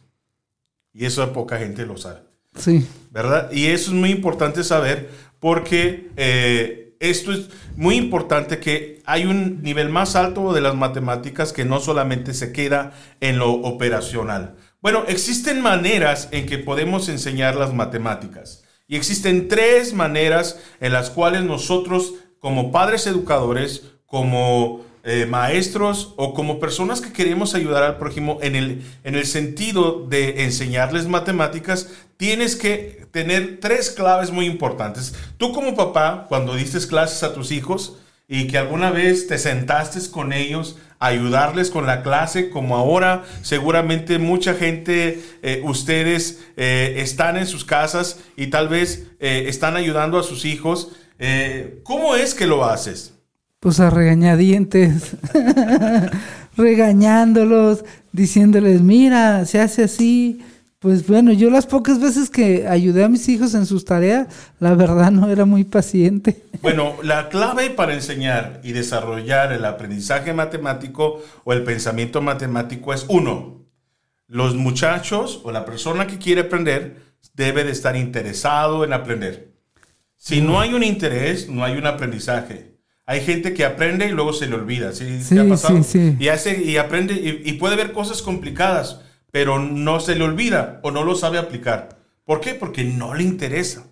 Y 0.93 1.05
eso 1.05 1.31
poca 1.33 1.57
gente 1.59 1.85
lo 1.85 1.97
sabe. 1.97 2.21
Sí. 2.55 2.87
¿Verdad? 3.11 3.51
Y 3.51 3.67
eso 3.67 3.91
es 3.91 3.95
muy 3.95 4.09
importante 4.09 4.63
saber 4.63 5.09
porque 5.39 6.09
eh, 6.17 6.86
esto 6.99 7.31
es 7.31 7.49
muy 7.75 7.95
importante 7.95 8.59
que 8.59 9.01
hay 9.05 9.25
un 9.25 9.61
nivel 9.61 9.89
más 9.89 10.15
alto 10.15 10.53
de 10.53 10.61
las 10.61 10.75
matemáticas 10.75 11.53
que 11.53 11.65
no 11.65 11.79
solamente 11.79 12.33
se 12.33 12.51
queda 12.51 12.93
en 13.19 13.39
lo 13.39 13.51
operacional. 13.51 14.55
Bueno, 14.81 15.03
existen 15.07 15.61
maneras 15.61 16.29
en 16.31 16.45
que 16.45 16.57
podemos 16.57 17.09
enseñar 17.09 17.55
las 17.55 17.73
matemáticas. 17.73 18.63
Y 18.87 18.95
existen 18.95 19.47
tres 19.47 19.93
maneras 19.93 20.59
en 20.79 20.93
las 20.93 21.09
cuales 21.09 21.43
nosotros, 21.43 22.13
como 22.39 22.71
padres 22.71 23.05
educadores, 23.05 23.83
como 24.05 24.86
eh, 25.09 25.25
maestros 25.25 26.13
o 26.17 26.33
como 26.33 26.59
personas 26.59 26.99
que 26.99 27.13
queremos 27.13 27.55
ayudar 27.55 27.81
al 27.83 27.97
prójimo 27.97 28.39
en 28.41 28.57
el, 28.57 28.83
en 29.05 29.15
el 29.15 29.25
sentido 29.25 30.05
de 30.05 30.43
enseñarles 30.43 31.07
matemáticas, 31.07 31.91
tienes 32.17 32.57
que 32.57 33.07
tener 33.11 33.61
tres 33.61 33.89
claves 33.89 34.31
muy 34.31 34.47
importantes. 34.47 35.15
Tú 35.37 35.53
como 35.53 35.77
papá, 35.77 36.25
cuando 36.27 36.55
diste 36.55 36.85
clases 36.89 37.23
a 37.23 37.33
tus 37.33 37.53
hijos 37.53 37.99
y 38.27 38.47
que 38.47 38.57
alguna 38.57 38.91
vez 38.91 39.27
te 39.27 39.37
sentaste 39.37 40.11
con 40.11 40.33
ellos, 40.33 40.77
ayudarles 40.99 41.69
con 41.69 41.85
la 41.85 42.03
clase, 42.03 42.49
como 42.49 42.75
ahora 42.75 43.23
seguramente 43.43 44.19
mucha 44.19 44.55
gente, 44.55 45.23
eh, 45.41 45.61
ustedes 45.63 46.43
eh, 46.57 46.95
están 46.97 47.37
en 47.37 47.47
sus 47.47 47.63
casas 47.63 48.19
y 48.35 48.47
tal 48.47 48.67
vez 48.67 49.07
están 49.21 49.77
ayudando 49.77 50.19
a 50.19 50.23
sus 50.23 50.43
hijos. 50.43 50.91
¿Cómo 51.83 52.17
es 52.17 52.35
que 52.35 52.45
lo 52.45 52.65
haces? 52.65 53.16
Pues 53.59 53.79
a 53.79 53.89
regañadientes, 53.89 55.17
regañándolos, 56.57 57.83
diciéndoles, 58.11 58.81
mira, 58.81 59.45
se 59.45 59.59
hace 59.59 59.83
así. 59.83 60.43
Pues 60.79 61.07
bueno, 61.07 61.33
yo 61.33 61.49
las 61.49 61.65
pocas 61.65 61.99
veces 61.99 62.29
que 62.29 62.67
ayudé 62.67 63.03
a 63.03 63.09
mis 63.09 63.27
hijos 63.29 63.55
en 63.55 63.65
sus 63.65 63.83
tareas, 63.83 64.27
la 64.59 64.75
verdad 64.75 65.11
no 65.11 65.27
era 65.29 65.45
muy 65.45 65.63
paciente. 65.63 66.43
Bueno, 66.59 66.95
la 67.03 67.29
clave 67.29 67.69
para 67.69 67.93
enseñar 67.93 68.61
y 68.63 68.71
desarrollar 68.71 69.53
el 69.53 69.63
aprendizaje 69.63 70.33
matemático 70.33 71.21
o 71.43 71.53
el 71.53 71.63
pensamiento 71.63 72.19
matemático 72.19 72.95
es 72.95 73.05
uno, 73.09 73.63
los 74.27 74.55
muchachos 74.55 75.39
o 75.43 75.51
la 75.51 75.65
persona 75.65 76.07
que 76.07 76.17
quiere 76.17 76.41
aprender 76.41 76.97
debe 77.35 77.63
de 77.63 77.71
estar 77.71 77.95
interesado 77.95 78.83
en 78.83 78.91
aprender. 78.91 79.53
Si 80.15 80.41
no 80.41 80.59
hay 80.59 80.73
un 80.73 80.83
interés, 80.83 81.47
no 81.47 81.63
hay 81.63 81.77
un 81.77 81.85
aprendizaje. 81.85 82.76
Hay 83.09 83.21
gente 83.21 83.53
que 83.53 83.63
aprende 83.63 84.05
y 84.05 84.11
luego 84.11 84.33
se 84.33 84.47
le 84.47 84.55
olvida. 84.55 84.91
¿Sí, 84.91 85.23
sí, 85.23 85.39
ha 85.39 85.47
pasado? 85.47 85.81
sí, 85.81 86.17
Y, 86.19 86.27
hace, 86.27 86.61
y 86.61 86.75
aprende 86.75 87.13
y, 87.13 87.53
puede 87.53 87.77
ver 87.77 87.93
cosas 87.93 88.21
complicadas, 88.21 88.99
pero 89.31 89.59
no 89.59 90.01
se 90.01 90.15
le 90.15 90.25
olvida 90.25 90.81
o 90.83 90.91
no 90.91 91.05
lo 91.05 91.15
sabe 91.15 91.37
aplicar. 91.37 91.97
¿Por 92.25 92.41
qué? 92.41 92.53
Porque 92.53 92.83
no 92.83 93.13
le 93.13 93.23
interesa. 93.23 93.87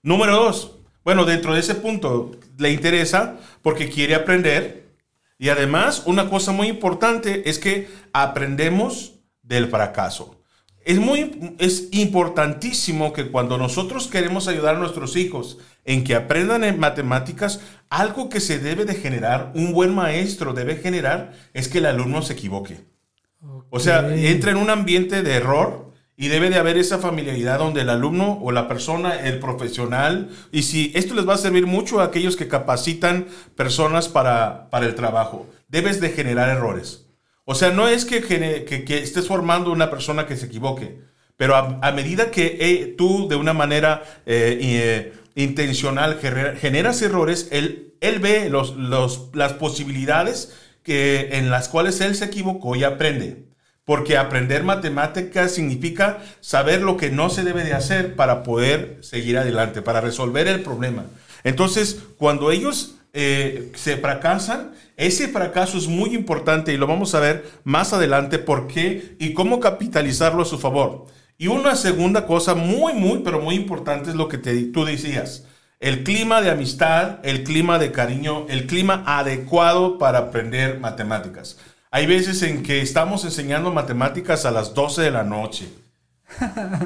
Número 0.00 0.36
dos, 0.36 0.78
bueno, 1.04 1.24
dentro 1.24 1.54
de 1.54 1.60
ese 1.60 1.74
punto 1.74 2.30
le 2.56 2.70
interesa 2.70 3.36
porque 3.62 3.90
quiere 3.90 4.14
aprender. 4.14 4.94
Y 5.38 5.48
además, 5.48 6.04
una 6.06 6.30
cosa 6.30 6.52
muy 6.52 6.68
importante 6.68 7.50
es 7.50 7.58
que 7.58 7.88
aprendemos 8.12 9.14
del 9.42 9.66
fracaso. 9.66 10.40
Es, 10.84 10.98
muy, 10.98 11.54
es 11.58 11.88
importantísimo 11.92 13.12
que 13.12 13.30
cuando 13.30 13.58
nosotros 13.58 14.08
queremos 14.08 14.48
ayudar 14.48 14.76
a 14.76 14.78
nuestros 14.78 15.16
hijos 15.16 15.58
en 15.84 16.04
que 16.04 16.14
aprendan 16.14 16.64
en 16.64 16.78
matemáticas, 16.78 17.60
algo 17.88 18.28
que 18.28 18.40
se 18.40 18.58
debe 18.58 18.84
de 18.84 18.94
generar, 18.94 19.52
un 19.54 19.72
buen 19.72 19.94
maestro 19.94 20.52
debe 20.52 20.76
generar, 20.76 21.32
es 21.54 21.68
que 21.68 21.78
el 21.78 21.86
alumno 21.86 22.22
se 22.22 22.32
equivoque. 22.32 22.80
O 23.70 23.80
sea, 23.80 24.14
entra 24.14 24.50
en 24.50 24.56
un 24.56 24.70
ambiente 24.70 25.22
de 25.22 25.34
error 25.34 25.92
y 26.16 26.28
debe 26.28 26.50
de 26.50 26.56
haber 26.56 26.76
esa 26.76 26.98
familiaridad 26.98 27.58
donde 27.58 27.80
el 27.80 27.88
alumno 27.88 28.38
o 28.42 28.52
la 28.52 28.68
persona, 28.68 29.20
el 29.20 29.40
profesional, 29.40 30.30
y 30.52 30.62
si 30.62 30.92
esto 30.94 31.14
les 31.14 31.28
va 31.28 31.34
a 31.34 31.38
servir 31.38 31.66
mucho 31.66 32.00
a 32.00 32.04
aquellos 32.04 32.36
que 32.36 32.48
capacitan 32.48 33.26
personas 33.56 34.08
para, 34.08 34.68
para 34.70 34.86
el 34.86 34.94
trabajo, 34.94 35.48
debes 35.68 36.00
de 36.00 36.10
generar 36.10 36.48
errores. 36.50 37.06
O 37.44 37.54
sea, 37.54 37.70
no 37.70 37.88
es 37.88 38.04
que, 38.04 38.18
estés 38.88 39.26
formando 39.26 39.72
una 39.72 39.90
persona 39.90 40.26
que 40.26 40.36
se 40.36 40.46
equivoque, 40.46 41.00
pero 41.36 41.56
a, 41.56 41.92
medida 41.92 42.30
que 42.30 42.56
eh, 42.60 42.94
tú 42.96 43.28
de 43.28 43.36
una 43.36 43.52
manera 43.52 44.04
eh, 44.26 44.58
eh, 44.62 45.12
intencional 45.34 46.18
generas 46.60 47.02
errores, 47.02 47.48
él, 47.50 47.94
él 48.00 48.20
ve 48.20 48.48
los, 48.48 48.76
las 49.34 49.52
posibilidades 49.54 50.54
que, 50.84 51.30
en 51.32 51.50
las 51.50 51.68
cuales 51.68 52.00
él 52.00 52.14
se 52.14 52.26
equivocó 52.26 52.76
y 52.76 52.84
aprende. 52.84 53.46
Porque 53.84 54.16
aprender 54.16 54.62
matemáticas 54.62 55.50
significa 55.52 56.22
saber 56.40 56.82
lo 56.82 56.96
que 56.96 57.10
no 57.10 57.30
se 57.30 57.42
debe 57.42 57.64
de 57.64 57.72
hacer 57.72 58.14
para 58.14 58.44
poder 58.44 58.98
seguir 59.00 59.36
adelante, 59.36 59.82
para 59.82 60.00
resolver 60.00 60.46
el 60.46 60.62
problema. 60.62 61.06
Entonces, 61.42 61.98
cuando 62.16 62.52
ellos 62.52 62.94
se 63.12 63.98
fracasan, 64.00 64.72
ese 64.96 65.28
fracaso 65.28 65.76
es 65.76 65.86
muy 65.86 66.14
importante 66.14 66.72
y 66.72 66.76
lo 66.76 66.86
vamos 66.86 67.14
a 67.14 67.20
ver 67.20 67.50
más 67.64 67.92
adelante 67.92 68.38
por 68.38 68.66
qué 68.66 69.16
y 69.18 69.34
cómo 69.34 69.60
capitalizarlo 69.60 70.42
a 70.42 70.46
su 70.46 70.58
favor. 70.58 71.06
Y 71.36 71.48
una 71.48 71.74
segunda 71.74 72.26
cosa 72.26 72.54
muy, 72.54 72.94
muy, 72.94 73.18
pero 73.18 73.40
muy 73.40 73.54
importante 73.54 74.10
es 74.10 74.16
lo 74.16 74.28
que 74.28 74.38
te, 74.38 74.62
tú 74.64 74.84
decías. 74.84 75.44
El 75.80 76.04
clima 76.04 76.40
de 76.40 76.50
amistad, 76.50 77.18
el 77.24 77.42
clima 77.42 77.78
de 77.78 77.90
cariño, 77.90 78.46
el 78.48 78.66
clima 78.66 79.02
adecuado 79.04 79.98
para 79.98 80.18
aprender 80.18 80.78
matemáticas. 80.78 81.58
Hay 81.90 82.06
veces 82.06 82.42
en 82.42 82.62
que 82.62 82.80
estamos 82.80 83.24
enseñando 83.24 83.72
matemáticas 83.72 84.46
a 84.46 84.52
las 84.52 84.72
12 84.74 85.02
de 85.02 85.10
la 85.10 85.24
noche. 85.24 85.68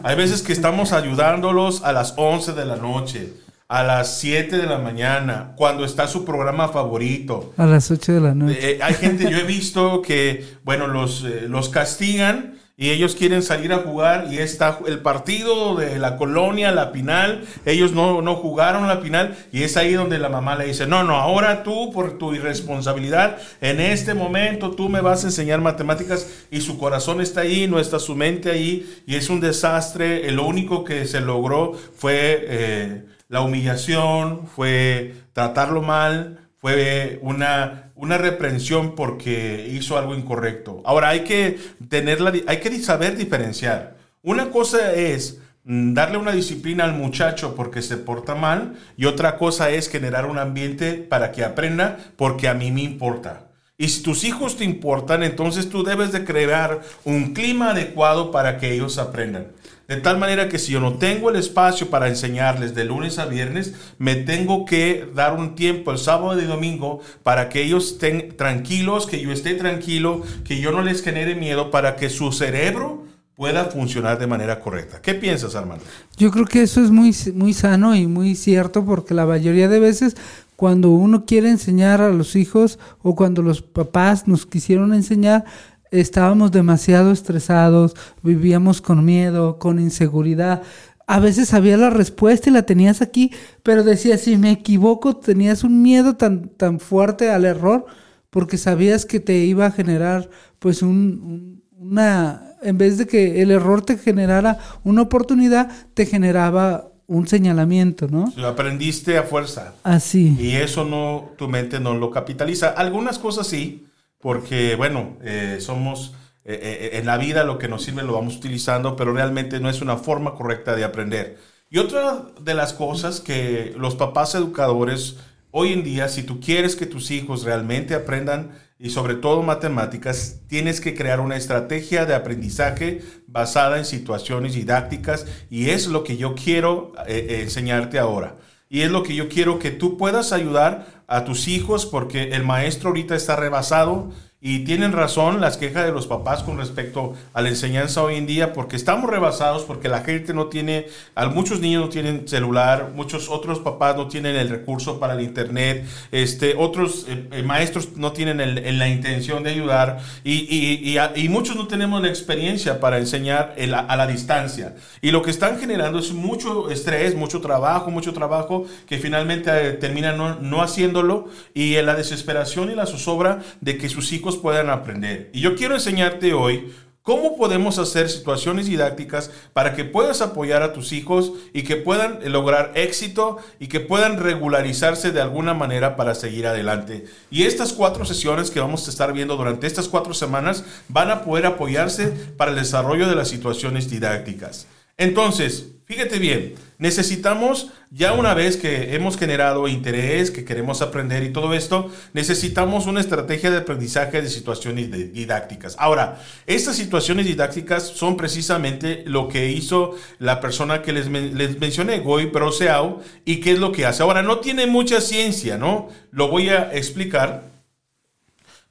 Hay 0.02 0.16
veces 0.16 0.42
que 0.42 0.52
estamos 0.52 0.92
ayudándolos 0.92 1.84
a 1.84 1.92
las 1.92 2.14
11 2.16 2.54
de 2.54 2.64
la 2.64 2.76
noche 2.76 3.34
a 3.68 3.82
las 3.82 4.18
7 4.18 4.56
de 4.56 4.66
la 4.66 4.78
mañana, 4.78 5.52
cuando 5.56 5.84
está 5.84 6.06
su 6.06 6.24
programa 6.24 6.68
favorito. 6.68 7.52
A 7.56 7.66
las 7.66 7.90
8 7.90 8.12
de 8.12 8.20
la 8.20 8.34
noche. 8.34 8.58
Eh, 8.60 8.78
hay 8.80 8.94
gente, 8.94 9.28
yo 9.30 9.38
he 9.38 9.44
visto 9.44 10.02
que, 10.02 10.46
bueno, 10.64 10.86
los, 10.86 11.24
eh, 11.24 11.46
los 11.48 11.68
castigan 11.68 12.54
y 12.78 12.90
ellos 12.90 13.16
quieren 13.16 13.42
salir 13.42 13.72
a 13.72 13.78
jugar 13.78 14.28
y 14.30 14.38
está 14.38 14.78
el 14.86 15.00
partido 15.00 15.74
de 15.74 15.98
la 15.98 16.16
colonia, 16.16 16.70
la 16.72 16.90
final, 16.90 17.42
ellos 17.64 17.92
no, 17.92 18.20
no 18.20 18.36
jugaron 18.36 18.86
la 18.86 18.98
final 18.98 19.34
y 19.50 19.62
es 19.62 19.78
ahí 19.78 19.94
donde 19.94 20.18
la 20.18 20.28
mamá 20.28 20.56
le 20.56 20.66
dice, 20.66 20.86
no, 20.86 21.02
no, 21.02 21.16
ahora 21.16 21.62
tú 21.62 21.90
por 21.90 22.18
tu 22.18 22.34
irresponsabilidad, 22.34 23.38
en 23.62 23.80
este 23.80 24.12
momento 24.12 24.72
tú 24.72 24.90
me 24.90 25.00
vas 25.00 25.24
a 25.24 25.28
enseñar 25.28 25.62
matemáticas 25.62 26.46
y 26.50 26.60
su 26.60 26.78
corazón 26.78 27.22
está 27.22 27.40
ahí, 27.40 27.66
no 27.66 27.80
está 27.80 27.98
su 27.98 28.14
mente 28.14 28.50
ahí 28.50 29.02
y 29.06 29.16
es 29.16 29.30
un 29.30 29.40
desastre, 29.40 30.30
lo 30.30 30.46
único 30.46 30.84
que 30.84 31.06
se 31.06 31.20
logró 31.20 31.72
fue... 31.72 32.44
Eh, 32.46 33.15
la 33.28 33.40
humillación, 33.40 34.46
fue 34.46 35.14
tratarlo 35.32 35.82
mal, 35.82 36.48
fue 36.58 37.18
una, 37.22 37.92
una 37.94 38.18
reprensión 38.18 38.94
porque 38.94 39.68
hizo 39.70 39.98
algo 39.98 40.14
incorrecto. 40.14 40.82
Ahora 40.84 41.08
hay 41.08 41.20
que, 41.20 41.58
tenerla, 41.88 42.32
hay 42.46 42.58
que 42.58 42.78
saber 42.80 43.16
diferenciar. 43.16 43.96
Una 44.22 44.50
cosa 44.50 44.92
es 44.92 45.40
mm, 45.64 45.94
darle 45.94 46.18
una 46.18 46.32
disciplina 46.32 46.84
al 46.84 46.94
muchacho 46.94 47.54
porque 47.54 47.82
se 47.82 47.96
porta 47.96 48.34
mal 48.34 48.74
y 48.96 49.06
otra 49.06 49.38
cosa 49.38 49.70
es 49.70 49.88
generar 49.88 50.26
un 50.26 50.38
ambiente 50.38 50.94
para 50.94 51.32
que 51.32 51.44
aprenda 51.44 51.98
porque 52.16 52.48
a 52.48 52.54
mí 52.54 52.70
me 52.70 52.82
importa. 52.82 53.45
Y 53.78 53.88
si 53.88 54.02
tus 54.02 54.24
hijos 54.24 54.56
te 54.56 54.64
importan, 54.64 55.22
entonces 55.22 55.68
tú 55.68 55.82
debes 55.82 56.10
de 56.10 56.24
crear 56.24 56.80
un 57.04 57.34
clima 57.34 57.72
adecuado 57.72 58.30
para 58.30 58.56
que 58.56 58.72
ellos 58.72 58.96
aprendan. 58.96 59.48
De 59.86 59.96
tal 59.96 60.18
manera 60.18 60.48
que 60.48 60.58
si 60.58 60.72
yo 60.72 60.80
no 60.80 60.94
tengo 60.94 61.28
el 61.28 61.36
espacio 61.36 61.90
para 61.90 62.08
enseñarles 62.08 62.74
de 62.74 62.86
lunes 62.86 63.18
a 63.18 63.26
viernes, 63.26 63.74
me 63.98 64.16
tengo 64.16 64.64
que 64.64 65.06
dar 65.14 65.34
un 65.34 65.54
tiempo 65.54 65.92
el 65.92 65.98
sábado 65.98 66.40
y 66.40 66.46
domingo 66.46 67.00
para 67.22 67.50
que 67.50 67.62
ellos 67.62 67.92
estén 67.92 68.34
tranquilos, 68.36 69.06
que 69.06 69.20
yo 69.20 69.30
esté 69.30 69.52
tranquilo, 69.54 70.22
que 70.44 70.58
yo 70.58 70.72
no 70.72 70.80
les 70.80 71.02
genere 71.02 71.34
miedo 71.34 71.70
para 71.70 71.96
que 71.96 72.08
su 72.08 72.32
cerebro 72.32 73.04
pueda 73.36 73.66
funcionar 73.66 74.18
de 74.18 74.26
manera 74.26 74.58
correcta. 74.60 75.02
¿Qué 75.02 75.14
piensas, 75.14 75.54
Armando? 75.54 75.84
Yo 76.16 76.30
creo 76.30 76.46
que 76.46 76.62
eso 76.62 76.82
es 76.82 76.90
muy, 76.90 77.14
muy 77.34 77.52
sano 77.52 77.94
y 77.94 78.06
muy 78.06 78.34
cierto 78.34 78.84
porque 78.86 79.12
la 79.12 79.26
mayoría 79.26 79.68
de 79.68 79.78
veces 79.78 80.16
cuando 80.56 80.90
uno 80.90 81.26
quiere 81.26 81.50
enseñar 81.50 82.00
a 82.00 82.10
los 82.10 82.34
hijos 82.34 82.78
o 83.02 83.14
cuando 83.14 83.42
los 83.42 83.62
papás 83.62 84.26
nos 84.26 84.46
quisieron 84.46 84.94
enseñar, 84.94 85.44
estábamos 85.90 86.50
demasiado 86.50 87.12
estresados, 87.12 87.94
vivíamos 88.22 88.80
con 88.80 89.04
miedo, 89.04 89.58
con 89.58 89.78
inseguridad. 89.78 90.62
A 91.06 91.20
veces 91.20 91.50
sabía 91.50 91.76
la 91.76 91.90
respuesta 91.90 92.50
y 92.50 92.52
la 92.52 92.62
tenías 92.64 93.00
aquí, 93.02 93.30
pero 93.62 93.84
decías, 93.84 94.22
si 94.22 94.36
me 94.36 94.50
equivoco, 94.50 95.16
tenías 95.16 95.62
un 95.62 95.82
miedo 95.82 96.16
tan, 96.16 96.48
tan 96.48 96.80
fuerte 96.80 97.30
al 97.30 97.44
error, 97.44 97.86
porque 98.30 98.58
sabías 98.58 99.06
que 99.06 99.20
te 99.20 99.38
iba 99.44 99.66
a 99.66 99.70
generar, 99.70 100.28
pues, 100.58 100.82
un, 100.82 101.62
una, 101.78 102.56
en 102.62 102.76
vez 102.76 102.98
de 102.98 103.06
que 103.06 103.40
el 103.40 103.52
error 103.52 103.82
te 103.84 103.98
generara 103.98 104.58
una 104.82 105.02
oportunidad, 105.02 105.70
te 105.94 106.06
generaba 106.06 106.88
un 107.06 107.28
señalamiento, 107.28 108.08
¿no? 108.08 108.32
Lo 108.36 108.48
aprendiste 108.48 109.18
a 109.18 109.22
fuerza. 109.22 109.74
Así. 109.82 110.36
Y 110.38 110.56
eso 110.56 110.84
no, 110.84 111.30
tu 111.38 111.48
mente 111.48 111.80
no 111.80 111.94
lo 111.94 112.10
capitaliza. 112.10 112.68
Algunas 112.68 113.18
cosas 113.18 113.46
sí, 113.46 113.86
porque, 114.20 114.74
bueno, 114.76 115.16
eh, 115.22 115.58
somos, 115.60 116.14
eh, 116.44 116.58
eh, 116.92 116.98
en 116.98 117.06
la 117.06 117.18
vida 117.18 117.44
lo 117.44 117.58
que 117.58 117.68
nos 117.68 117.84
sirve 117.84 118.02
lo 118.02 118.14
vamos 118.14 118.36
utilizando, 118.36 118.96
pero 118.96 119.12
realmente 119.12 119.60
no 119.60 119.70
es 119.70 119.80
una 119.80 119.96
forma 119.96 120.34
correcta 120.34 120.74
de 120.74 120.84
aprender. 120.84 121.38
Y 121.70 121.78
otra 121.78 122.26
de 122.40 122.54
las 122.54 122.72
cosas 122.72 123.20
que 123.20 123.74
los 123.76 123.96
papás 123.96 124.34
educadores 124.34 125.16
hoy 125.50 125.72
en 125.72 125.82
día, 125.82 126.08
si 126.08 126.22
tú 126.22 126.40
quieres 126.40 126.76
que 126.76 126.86
tus 126.86 127.10
hijos 127.10 127.44
realmente 127.44 127.94
aprendan 127.94 128.50
y 128.78 128.90
sobre 128.90 129.14
todo 129.14 129.42
matemáticas, 129.42 130.40
tienes 130.48 130.80
que 130.80 130.94
crear 130.94 131.20
una 131.20 131.36
estrategia 131.36 132.04
de 132.04 132.14
aprendizaje 132.14 133.02
basada 133.36 133.76
en 133.76 133.84
situaciones 133.84 134.54
didácticas 134.54 135.26
y 135.50 135.68
es 135.68 135.88
lo 135.88 136.04
que 136.04 136.16
yo 136.16 136.34
quiero 136.34 136.92
eh, 137.06 137.26
eh, 137.28 137.42
enseñarte 137.42 137.98
ahora. 137.98 138.36
Y 138.70 138.80
es 138.80 138.90
lo 138.90 139.02
que 139.02 139.14
yo 139.14 139.28
quiero 139.28 139.58
que 139.58 139.70
tú 139.70 139.98
puedas 139.98 140.32
ayudar 140.32 141.04
a 141.06 141.24
tus 141.24 141.46
hijos 141.46 141.84
porque 141.84 142.30
el 142.32 142.44
maestro 142.44 142.88
ahorita 142.88 143.14
está 143.14 143.36
rebasado 143.36 144.10
y 144.46 144.60
tienen 144.60 144.92
razón 144.92 145.40
las 145.40 145.56
quejas 145.56 145.86
de 145.86 145.90
los 145.90 146.06
papás 146.06 146.44
con 146.44 146.56
respecto 146.56 147.14
a 147.32 147.42
la 147.42 147.48
enseñanza 147.48 148.00
hoy 148.04 148.14
en 148.14 148.26
día, 148.26 148.52
porque 148.52 148.76
estamos 148.76 149.10
rebasados, 149.10 149.64
porque 149.64 149.88
la 149.88 150.02
gente 150.02 150.32
no 150.34 150.46
tiene, 150.46 150.86
muchos 151.34 151.58
niños 151.58 151.82
no 151.82 151.88
tienen 151.88 152.28
celular, 152.28 152.92
muchos 152.94 153.28
otros 153.28 153.58
papás 153.58 153.96
no 153.96 154.06
tienen 154.06 154.36
el 154.36 154.48
recurso 154.48 155.00
para 155.00 155.14
el 155.14 155.22
internet, 155.22 155.84
este, 156.12 156.54
otros 156.56 157.06
eh, 157.08 157.26
eh, 157.32 157.42
maestros 157.42 157.96
no 157.96 158.12
tienen 158.12 158.40
el, 158.40 158.78
la 158.78 158.88
intención 158.88 159.42
de 159.42 159.50
ayudar 159.50 159.98
y, 160.22 160.34
y, 160.34 160.96
y, 160.96 161.28
muchos 161.28 161.56
no 161.56 161.66
tenemos 161.66 162.00
la 162.00 162.08
experiencia 162.08 162.78
para 162.78 162.98
enseñar 162.98 163.56
a 163.58 163.96
la 163.96 164.06
distancia. 164.06 164.76
Y 165.02 165.10
lo 165.10 165.22
que 165.22 165.32
están 165.32 165.58
generando 165.58 165.98
es 165.98 166.12
mucho 166.12 166.70
estrés, 166.70 167.16
mucho 167.16 167.40
trabajo, 167.40 167.90
mucho 167.90 168.12
trabajo 168.12 168.64
que 168.86 168.98
finalmente 168.98 169.50
eh, 169.50 169.72
terminan 169.72 170.16
no, 170.16 170.36
no 170.36 170.62
haciéndolo 170.62 171.30
y 171.52 171.74
en 171.74 171.86
la 171.86 171.96
desesperación 171.96 172.70
y 172.70 172.76
la 172.76 172.86
zozobra 172.86 173.42
de 173.60 173.76
que 173.76 173.88
sus 173.88 174.12
hijos 174.12 174.35
puedan 174.36 174.70
aprender. 174.70 175.30
Y 175.32 175.40
yo 175.40 175.56
quiero 175.56 175.74
enseñarte 175.74 176.32
hoy 176.32 176.72
cómo 177.06 177.36
podemos 177.36 177.78
hacer 177.78 178.10
situaciones 178.10 178.66
didácticas 178.66 179.30
para 179.52 179.74
que 179.76 179.84
puedas 179.84 180.22
apoyar 180.22 180.64
a 180.64 180.72
tus 180.72 180.92
hijos 180.92 181.32
y 181.52 181.62
que 181.62 181.76
puedan 181.76 182.18
lograr 182.32 182.72
éxito 182.74 183.38
y 183.60 183.68
que 183.68 183.78
puedan 183.78 184.18
regularizarse 184.18 185.12
de 185.12 185.20
alguna 185.20 185.54
manera 185.54 185.94
para 185.94 186.16
seguir 186.16 186.48
adelante. 186.48 187.04
Y 187.30 187.44
estas 187.44 187.72
cuatro 187.72 188.04
sesiones 188.04 188.50
que 188.50 188.58
vamos 188.58 188.88
a 188.88 188.90
estar 188.90 189.12
viendo 189.12 189.36
durante 189.36 189.68
estas 189.68 189.86
cuatro 189.88 190.14
semanas 190.14 190.64
van 190.88 191.10
a 191.10 191.22
poder 191.22 191.46
apoyarse 191.46 192.08
para 192.08 192.50
el 192.50 192.56
desarrollo 192.56 193.08
de 193.08 193.14
las 193.14 193.28
situaciones 193.28 193.88
didácticas. 193.88 194.66
Entonces, 194.96 195.75
fíjate 195.86 196.18
bien, 196.18 196.54
necesitamos, 196.78 197.70
ya 197.90 198.12
una 198.12 198.34
vez 198.34 198.56
que 198.56 198.94
hemos 198.94 199.16
generado 199.16 199.68
interés, 199.68 200.30
que 200.30 200.44
queremos 200.44 200.82
aprender 200.82 201.22
y 201.22 201.32
todo 201.32 201.54
esto, 201.54 201.90
necesitamos 202.12 202.86
una 202.86 203.00
estrategia 203.00 203.50
de 203.50 203.58
aprendizaje 203.58 204.20
de 204.20 204.28
situaciones 204.28 204.90
didácticas. 205.12 205.76
Ahora, 205.78 206.20
estas 206.46 206.76
situaciones 206.76 207.26
didácticas 207.26 207.84
son 207.84 208.16
precisamente 208.16 209.04
lo 209.06 209.28
que 209.28 209.50
hizo 209.50 209.96
la 210.18 210.40
persona 210.40 210.82
que 210.82 210.92
les, 210.92 211.08
mencioné, 211.08 212.00
Goy 212.00 212.26
Broseau, 212.26 213.00
y 213.24 213.40
qué 213.40 213.52
es 213.52 213.58
lo 213.58 213.72
que 213.72 213.86
hace. 213.86 214.02
Ahora, 214.02 214.22
no 214.22 214.40
tiene 214.40 214.66
mucha 214.66 215.00
ciencia, 215.00 215.56
¿no? 215.56 215.88
Lo 216.10 216.28
voy 216.28 216.50
a 216.50 216.74
explicar 216.74 217.56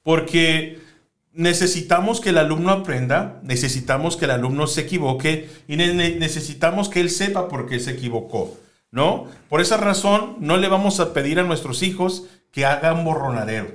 porque 0.04 0.85
necesitamos 1.36 2.22
que 2.22 2.30
el 2.30 2.38
alumno 2.38 2.72
aprenda, 2.72 3.40
necesitamos 3.44 4.16
que 4.16 4.26
el 4.26 4.32
alumno 4.32 4.68
se 4.68 4.82
equivoque 4.82 5.50
y 5.68 5.76
necesitamos 5.76 6.90
que 6.90 7.02
él 7.02 7.10
sepa 7.10 7.50
por 7.50 7.68
qué 7.68 7.80
se 7.80 7.92
equivocó, 7.92 8.58
¿no? 8.90 9.28
Por 9.50 9.60
esa 9.60 9.78
razón, 9.78 10.38
no 10.40 10.58
le 10.58 10.70
vamos 10.70 11.00
a 11.00 11.14
pedir 11.14 11.40
a 11.40 11.44
nuestros 11.44 11.84
hijos 11.84 12.24
que 12.52 12.66
hagan 12.66 13.04
borronadero. 13.04 13.68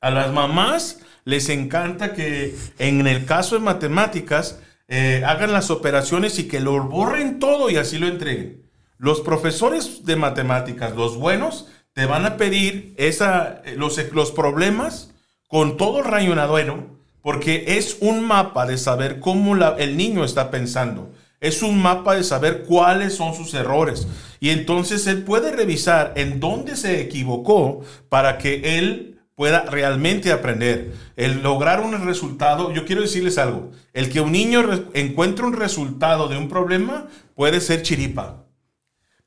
A 0.00 0.10
las 0.10 0.32
mamás 0.32 0.98
les 1.24 1.48
encanta 1.48 2.12
que 2.12 2.56
en 2.78 3.06
el 3.06 3.24
caso 3.24 3.54
de 3.54 3.60
matemáticas 3.60 4.58
eh, 4.88 5.22
hagan 5.24 5.52
las 5.52 5.70
operaciones 5.70 6.40
y 6.40 6.48
que 6.48 6.58
lo 6.58 6.82
borren 6.82 7.38
todo 7.38 7.70
y 7.70 7.76
así 7.76 7.98
lo 7.98 8.08
entreguen. 8.08 8.68
Los 8.98 9.20
profesores 9.20 10.04
de 10.04 10.16
matemáticas, 10.16 10.96
los 10.96 11.16
buenos, 11.16 11.68
te 11.92 12.06
van 12.06 12.26
a 12.26 12.36
pedir 12.36 12.94
esa, 12.96 13.62
los, 13.76 14.00
los 14.12 14.32
problemas 14.32 15.12
con 15.52 15.76
todo 15.76 15.98
el 15.98 16.06
rayonadero, 16.06 16.86
porque 17.20 17.76
es 17.76 17.98
un 18.00 18.24
mapa 18.26 18.64
de 18.64 18.78
saber 18.78 19.20
cómo 19.20 19.54
el 19.54 19.98
niño 19.98 20.24
está 20.24 20.50
pensando. 20.50 21.10
Es 21.40 21.62
un 21.62 21.82
mapa 21.82 22.14
de 22.14 22.24
saber 22.24 22.62
cuáles 22.62 23.16
son 23.16 23.34
sus 23.34 23.52
errores. 23.52 24.08
Y 24.40 24.48
entonces 24.48 25.06
él 25.06 25.24
puede 25.24 25.52
revisar 25.52 26.14
en 26.16 26.40
dónde 26.40 26.74
se 26.74 27.02
equivocó 27.02 27.82
para 28.08 28.38
que 28.38 28.78
él 28.78 29.20
pueda 29.34 29.66
realmente 29.66 30.32
aprender. 30.32 30.94
El 31.16 31.42
lograr 31.42 31.82
un 31.82 32.02
resultado, 32.02 32.72
yo 32.72 32.86
quiero 32.86 33.02
decirles 33.02 33.36
algo, 33.36 33.72
el 33.92 34.08
que 34.08 34.22
un 34.22 34.32
niño 34.32 34.62
encuentre 34.94 35.44
un 35.44 35.52
resultado 35.52 36.28
de 36.28 36.38
un 36.38 36.48
problema 36.48 37.08
puede 37.34 37.60
ser 37.60 37.82
chiripa. 37.82 38.46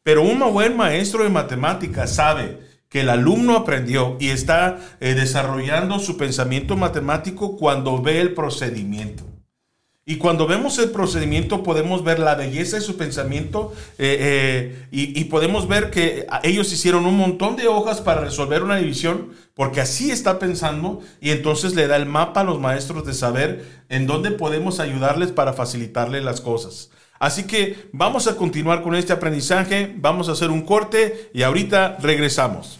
Pero 0.01 0.23
un 0.23 0.39
buen 0.51 0.75
maestro 0.75 1.23
de 1.23 1.29
matemáticas 1.29 2.15
sabe 2.15 2.64
que 2.95 3.01
el 3.01 3.09
alumno 3.09 3.57
aprendió 3.57 4.15
y 4.21 4.29
está 4.29 4.79
eh, 5.01 5.15
desarrollando 5.15 5.99
su 5.99 6.15
pensamiento 6.15 6.77
matemático 6.77 7.57
cuando 7.57 8.01
ve 8.01 8.21
el 8.21 8.33
procedimiento. 8.33 9.25
Y 10.05 10.15
cuando 10.15 10.47
vemos 10.47 10.79
el 10.79 10.91
procedimiento 10.91 11.61
podemos 11.61 12.05
ver 12.05 12.19
la 12.19 12.35
belleza 12.35 12.77
de 12.77 12.81
su 12.81 12.95
pensamiento 12.95 13.73
eh, 13.97 14.17
eh, 14.17 14.87
y, 14.91 15.19
y, 15.19 15.25
podemos 15.25 15.67
ver 15.67 15.91
que 15.91 16.25
ellos 16.43 16.71
hicieron 16.71 17.05
un 17.05 17.17
montón 17.17 17.57
de 17.57 17.67
hojas 17.67 17.99
para 17.99 18.21
resolver 18.21 18.63
una 18.63 18.77
división 18.77 19.33
porque 19.55 19.81
así 19.81 20.09
está 20.09 20.39
pensando 20.39 21.01
y 21.19 21.31
entonces 21.31 21.75
le 21.75 21.87
da 21.87 21.97
el 21.97 22.05
mapa 22.05 22.39
a 22.39 22.43
los 22.45 22.61
maestros 22.61 23.05
de 23.05 23.13
saber 23.13 23.65
en 23.89 24.07
dónde 24.07 24.31
podemos 24.31 24.79
ayudarles 24.79 25.33
para 25.33 25.51
facilitarles 25.51 26.23
las 26.23 26.39
cosas. 26.39 26.91
Así 27.19 27.43
que 27.43 27.89
vamos 27.91 28.27
a 28.27 28.37
continuar 28.37 28.83
con 28.83 28.95
este 28.95 29.11
aprendizaje, 29.11 29.93
vamos 29.97 30.29
a 30.29 30.31
hacer 30.31 30.49
un 30.49 30.61
corte 30.61 31.29
y 31.33 31.43
ahorita 31.43 31.97
regresamos. 31.99 32.79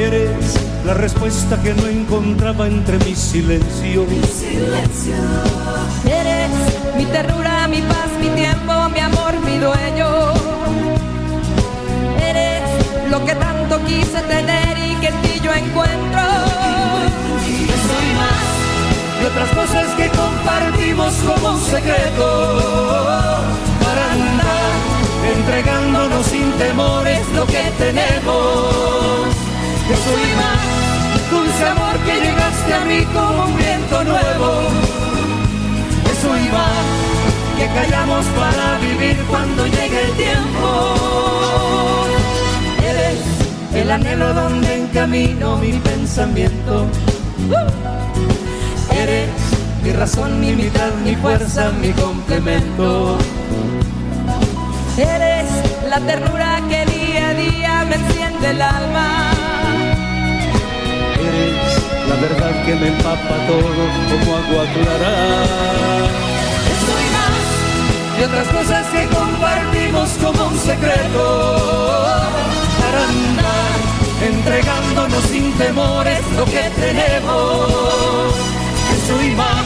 Eres 0.00 0.54
la 0.86 0.94
respuesta 0.94 1.60
que 1.60 1.74
no 1.74 1.86
encontraba 1.86 2.66
entre 2.66 2.96
mi 3.00 3.14
silencio. 3.14 4.06
Mi 4.06 4.22
silencio. 4.22 5.14
Eres 6.06 6.50
mi 6.96 7.04
ternura, 7.04 7.68
mi 7.68 7.82
paz, 7.82 8.08
mi 8.18 8.28
tiempo, 8.28 8.72
mi 8.94 9.00
amor, 9.00 9.34
mi 9.44 9.58
dueño. 9.58 10.08
Eres 12.18 13.10
lo 13.10 13.22
que 13.26 13.34
tanto 13.34 13.84
quise 13.84 14.22
tener 14.22 14.78
y 14.78 14.94
que 15.00 15.08
en 15.08 15.20
ti 15.20 15.38
yo 15.44 15.52
encuentro. 15.52 16.22
Que 17.44 17.76
soy 17.88 18.08
más 18.20 19.20
de 19.20 19.26
otras 19.26 19.50
cosas 19.50 19.86
que 19.98 20.08
compartimos 20.08 21.12
como 21.26 21.50
un 21.56 21.60
secreto. 21.60 22.26
Para 23.84 24.12
andar 24.12 24.72
entregándonos 25.36 26.24
sin 26.24 26.50
temores 26.52 27.20
lo 27.34 27.44
que 27.44 27.70
tenemos 27.76 29.39
que 29.90 29.96
soy 29.96 30.22
más, 30.36 31.30
dulce 31.30 31.64
amor 31.66 31.96
que 32.06 32.14
llegaste 32.24 32.74
a 32.74 32.84
mí 32.84 33.04
como 33.12 33.46
un 33.46 33.56
viento 33.56 34.04
nuevo. 34.04 34.50
Que 36.04 36.14
soy 36.22 36.42
más, 36.56 36.86
que 37.58 37.66
callamos 37.74 38.24
para 38.38 38.78
vivir 38.78 39.16
cuando 39.28 39.66
llegue 39.66 40.00
el 40.04 40.12
tiempo. 40.12 40.68
Eres 42.88 43.18
el 43.74 43.90
anhelo 43.90 44.32
donde 44.32 44.76
encamino 44.76 45.56
mi 45.56 45.72
pensamiento. 45.72 46.86
Eres 48.92 49.30
mi 49.82 49.90
razón, 49.92 50.40
mi 50.40 50.52
mitad, 50.52 50.92
mi 51.04 51.16
fuerza, 51.16 51.72
mi 51.82 51.90
complemento. 51.90 53.18
Eres 54.96 55.48
la 55.88 55.98
ternura 55.98 56.60
que 56.68 56.86
día 56.86 57.28
a 57.30 57.34
día 57.34 57.84
me 57.88 57.96
enciende 57.96 58.50
el 58.50 58.62
alma 58.62 59.29
la 62.08 62.16
verdad 62.16 62.64
que 62.64 62.74
me 62.74 62.88
empapa 62.88 63.36
todo 63.46 63.82
como 64.10 64.36
agua 64.36 64.64
clara. 64.74 65.14
Soy 66.86 67.06
más 67.16 67.60
y 68.18 68.24
otras 68.24 68.48
cosas 68.48 68.86
que 68.88 69.06
compartimos 69.06 70.10
como 70.22 70.48
un 70.48 70.58
secreto 70.58 71.24
para 72.80 73.00
andar 73.08 73.70
entregándonos 74.22 75.24
sin 75.24 75.52
temores 75.54 76.20
lo 76.36 76.44
que 76.44 76.70
tenemos. 76.76 78.34
Soy 79.06 79.30
más, 79.34 79.64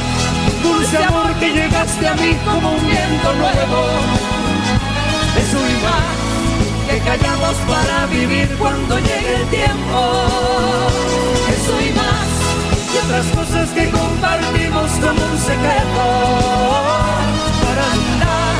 dulce 0.62 0.96
amor 1.04 1.34
que 1.40 1.50
llegaste 1.50 2.06
a 2.06 2.14
mí 2.14 2.36
como 2.44 2.72
un 2.72 2.86
viento 2.86 3.32
nuevo. 3.34 3.80
Soy 5.50 5.74
más, 5.82 6.23
callamos 7.04 7.56
para 7.68 8.06
vivir 8.06 8.48
cuando 8.58 8.98
llegue 8.98 9.34
el 9.36 9.46
tiempo. 9.48 9.98
Que 11.46 11.56
soy 11.68 11.90
más, 12.00 12.28
y 12.92 12.96
otras 13.04 13.26
cosas 13.36 13.68
que 13.70 13.90
compartimos 13.90 14.90
como 15.02 15.20
un 15.32 15.38
secreto. 15.38 16.04
Para 17.64 17.84
andar 17.98 18.56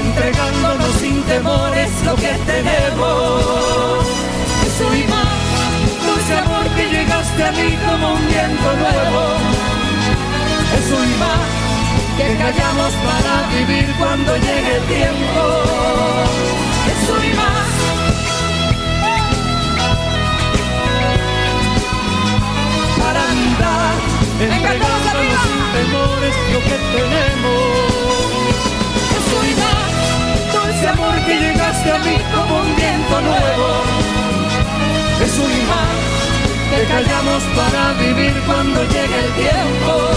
entregándonos 0.00 0.92
sin 1.00 1.22
temores 1.22 1.90
lo 2.04 2.14
que 2.16 2.32
tenemos. 2.52 4.04
Que 4.60 4.70
soy 4.80 5.04
más, 5.14 5.40
dulce 6.06 6.34
amor 6.44 6.66
que 6.76 6.84
llegaste 6.88 7.44
a 7.44 7.52
mí 7.52 7.78
como 7.86 8.14
un 8.14 8.26
viento 8.26 8.68
nuevo. 8.82 9.22
Que 10.70 10.80
soy 10.90 11.10
más, 11.22 11.48
que 12.16 12.36
callamos 12.42 12.92
para 13.06 13.34
vivir 13.54 13.94
cuando 13.98 14.36
llegue 14.36 14.76
el 14.76 14.84
tiempo. 14.84 15.42
Que 16.86 17.06
soy 17.06 17.34
más. 17.34 17.61
Nuevo. 33.22 33.68
Es 35.24 35.38
un 35.38 35.50
imán 35.62 35.96
que 36.70 36.84
callamos 36.92 37.42
para 37.56 37.92
vivir 37.94 38.34
cuando 38.46 38.82
llegue 38.84 39.18
el 39.26 39.32
tiempo. 39.34 40.11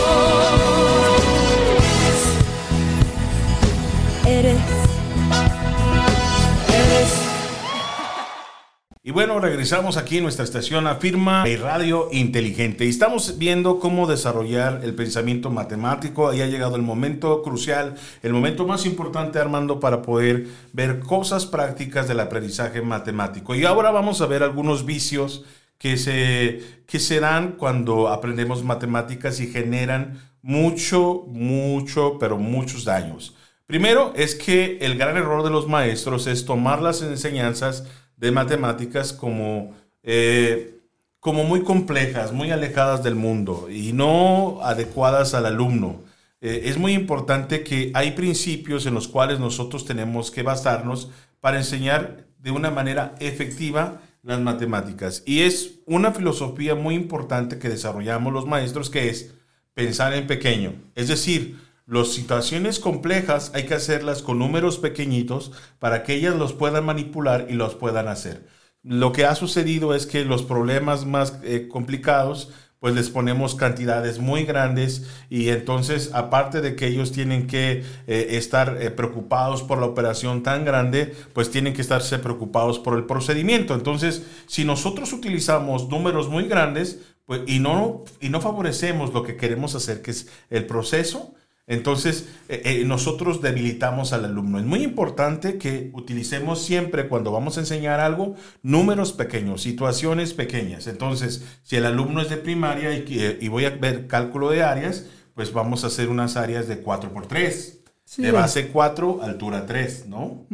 Y 9.08 9.12
bueno, 9.12 9.40
regresamos 9.40 9.98
aquí 9.98 10.18
en 10.18 10.24
nuestra 10.24 10.44
estación 10.44 10.88
Afirma 10.88 11.48
y 11.48 11.58
Radio 11.58 12.10
Inteligente. 12.12 12.86
Y 12.86 12.90
estamos 12.90 13.38
viendo 13.38 13.80
cómo 13.80 14.08
desarrollar 14.08 14.82
el 14.84 14.96
pensamiento 14.96 15.52
matemático. 15.52 16.28
Ahí 16.28 16.42
ha 16.42 16.48
llegado 16.48 16.76
el 16.76 16.82
momento 16.82 17.44
crucial, 17.44 17.94
el 18.24 18.34
momento 18.34 18.66
más 18.66 18.84
importante, 18.88 19.38
Armando, 19.38 19.80
para 19.80 20.02
poder 20.02 20.48
ver 20.74 21.02
cosas 21.02 21.46
prácticas 21.46 22.08
del 22.08 22.20
aprendizaje 22.20 22.82
matemático. 22.82 23.54
Y 23.54 23.64
ahora 23.64 23.92
vamos 23.92 24.22
a 24.22 24.26
ver 24.26 24.42
algunos 24.42 24.88
vicios 24.88 25.46
que 25.78 25.98
se, 25.98 26.64
que 26.88 26.98
se 26.98 27.20
dan 27.20 27.58
cuando 27.58 28.08
aprendemos 28.08 28.64
matemáticas 28.64 29.40
y 29.40 29.52
generan 29.52 30.20
mucho, 30.42 31.26
mucho, 31.28 32.18
pero 32.20 32.40
muchos 32.40 32.86
daños. 32.86 33.36
Primero 33.68 34.14
es 34.16 34.34
que 34.34 34.80
el 34.82 34.98
gran 34.98 35.16
error 35.16 35.44
de 35.44 35.52
los 35.52 35.68
maestros 35.68 36.26
es 36.26 36.46
tomar 36.46 36.82
las 36.82 37.04
enseñanzas 37.04 37.84
de 38.18 38.32
matemáticas 38.32 39.14
como, 39.14 39.76
eh, 40.04 40.80
como 41.20 41.44
muy 41.44 41.64
complejas, 41.64 42.32
muy 42.32 42.52
alejadas 42.52 43.04
del 43.04 43.16
mundo 43.16 43.68
y 43.70 43.94
no 43.94 44.60
adecuadas 44.62 45.34
al 45.34 45.46
alumno. 45.46 46.02
Eh, 46.42 46.64
es 46.66 46.78
muy 46.78 46.94
importante 46.94 47.64
que 47.64 47.92
hay 47.94 48.12
principios 48.12 48.86
en 48.86 48.94
los 48.94 49.08
cuales 49.08 49.40
nosotros 49.40 49.86
tenemos 49.86 50.32
que 50.32 50.44
basarnos 50.44 51.10
para 51.40 51.58
enseñar 51.58 52.28
de 52.40 52.52
una 52.52 52.72
manera 52.72 53.16
efectiva 53.20 54.02
las 54.22 54.40
matemáticas. 54.40 55.24
Y 55.26 55.42
es 55.42 55.80
una 55.86 56.12
filosofía 56.12 56.76
muy 56.76 56.96
importante 56.96 57.60
que 57.60 57.70
desarrollamos 57.70 58.34
los 58.34 58.48
maestros 58.48 58.90
que 58.90 59.10
es 59.10 59.34
pensar 59.74 60.14
en 60.14 60.28
pequeño. 60.28 60.74
Es 60.96 61.08
decir, 61.08 61.58
las 61.88 62.14
situaciones 62.14 62.80
complejas 62.80 63.52
hay 63.54 63.66
que 63.66 63.76
hacerlas 63.76 64.22
con 64.22 64.40
números 64.40 64.80
pequeñitos 64.80 65.52
para 65.80 66.04
que 66.04 66.16
ellas 66.16 66.36
los 66.36 66.54
puedan 66.54 66.86
manipular 66.86 67.46
y 67.50 67.54
los 67.54 67.76
puedan 67.76 68.08
hacer. 68.08 68.48
Lo 68.82 69.12
que 69.12 69.26
ha 69.26 69.36
sucedido 69.36 69.94
es 69.94 70.06
que 70.06 70.26
los 70.26 70.44
problemas 70.44 71.06
más 71.06 71.40
eh, 71.44 71.68
complicados 71.68 72.52
pues 72.80 72.94
les 72.94 73.10
ponemos 73.10 73.56
cantidades 73.56 74.20
muy 74.20 74.44
grandes 74.44 75.08
y 75.30 75.50
entonces 75.50 76.12
aparte 76.14 76.62
de 76.62 76.76
que 76.76 76.88
ellos 76.88 77.12
tienen 77.12 77.48
que 77.48 77.84
eh, 78.06 78.28
estar 78.32 78.78
eh, 78.80 78.92
preocupados 78.92 79.64
por 79.64 79.80
la 79.80 79.88
operación 79.88 80.44
tan 80.44 80.66
grande, 80.66 81.16
pues 81.34 81.50
tienen 81.50 81.74
que 81.74 81.82
estarse 81.82 82.20
preocupados 82.20 82.78
por 82.78 82.96
el 82.96 83.06
procedimiento. 83.06 83.74
Entonces, 83.74 84.24
si 84.46 84.66
nosotros 84.66 85.14
utilizamos 85.14 85.90
números 85.90 86.30
muy 86.30 86.48
grandes 86.48 87.00
pues, 87.26 87.42
y, 87.48 87.60
no, 87.60 88.04
y 88.22 88.30
no 88.30 88.40
favorecemos 88.40 89.14
lo 89.14 89.24
que 89.24 89.36
queremos 89.36 89.74
hacer, 89.74 90.04
que 90.04 90.12
es 90.12 90.28
el 90.52 90.68
proceso, 90.68 91.34
entonces, 91.68 92.30
eh, 92.48 92.62
eh, 92.64 92.84
nosotros 92.86 93.42
debilitamos 93.42 94.14
al 94.14 94.26
alumno. 94.26 94.60
Es 94.60 94.66
muy 94.66 94.84
importante 94.84 95.58
que 95.58 95.90
utilicemos 95.94 96.62
siempre 96.62 97.08
cuando 97.08 97.32
vamos 97.32 97.58
a 97.58 97.62
enseñar 97.62 98.00
algo 98.00 98.36
números 98.62 99.14
pequeños, 99.14 99.64
situaciones 99.64 100.34
pequeñas. 100.34 100.86
Entonces, 100.86 101.44
si 101.64 101.76
el 101.76 101.86
alumno 101.86 102.22
es 102.22 102.30
de 102.30 102.38
primaria 102.38 102.94
y, 102.94 103.06
eh, 103.20 103.40
y 103.42 103.48
voy 103.48 103.66
a 103.66 103.72
ver 103.72 104.06
cálculo 104.06 104.52
de 104.52 104.62
áreas, 104.62 105.08
pues 105.34 105.54
vamos 105.54 105.84
a 105.84 105.88
hacer 105.88 106.10
unas 106.10 106.38
áreas 106.38 106.68
de 106.68 106.80
4 106.80 107.12
por 107.12 107.26
3. 107.28 107.80
Sí. 108.06 108.22
De 108.22 108.32
base 108.32 108.68
4, 108.68 109.22
altura 109.24 109.66
3, 109.66 110.06
¿no? 110.08 110.46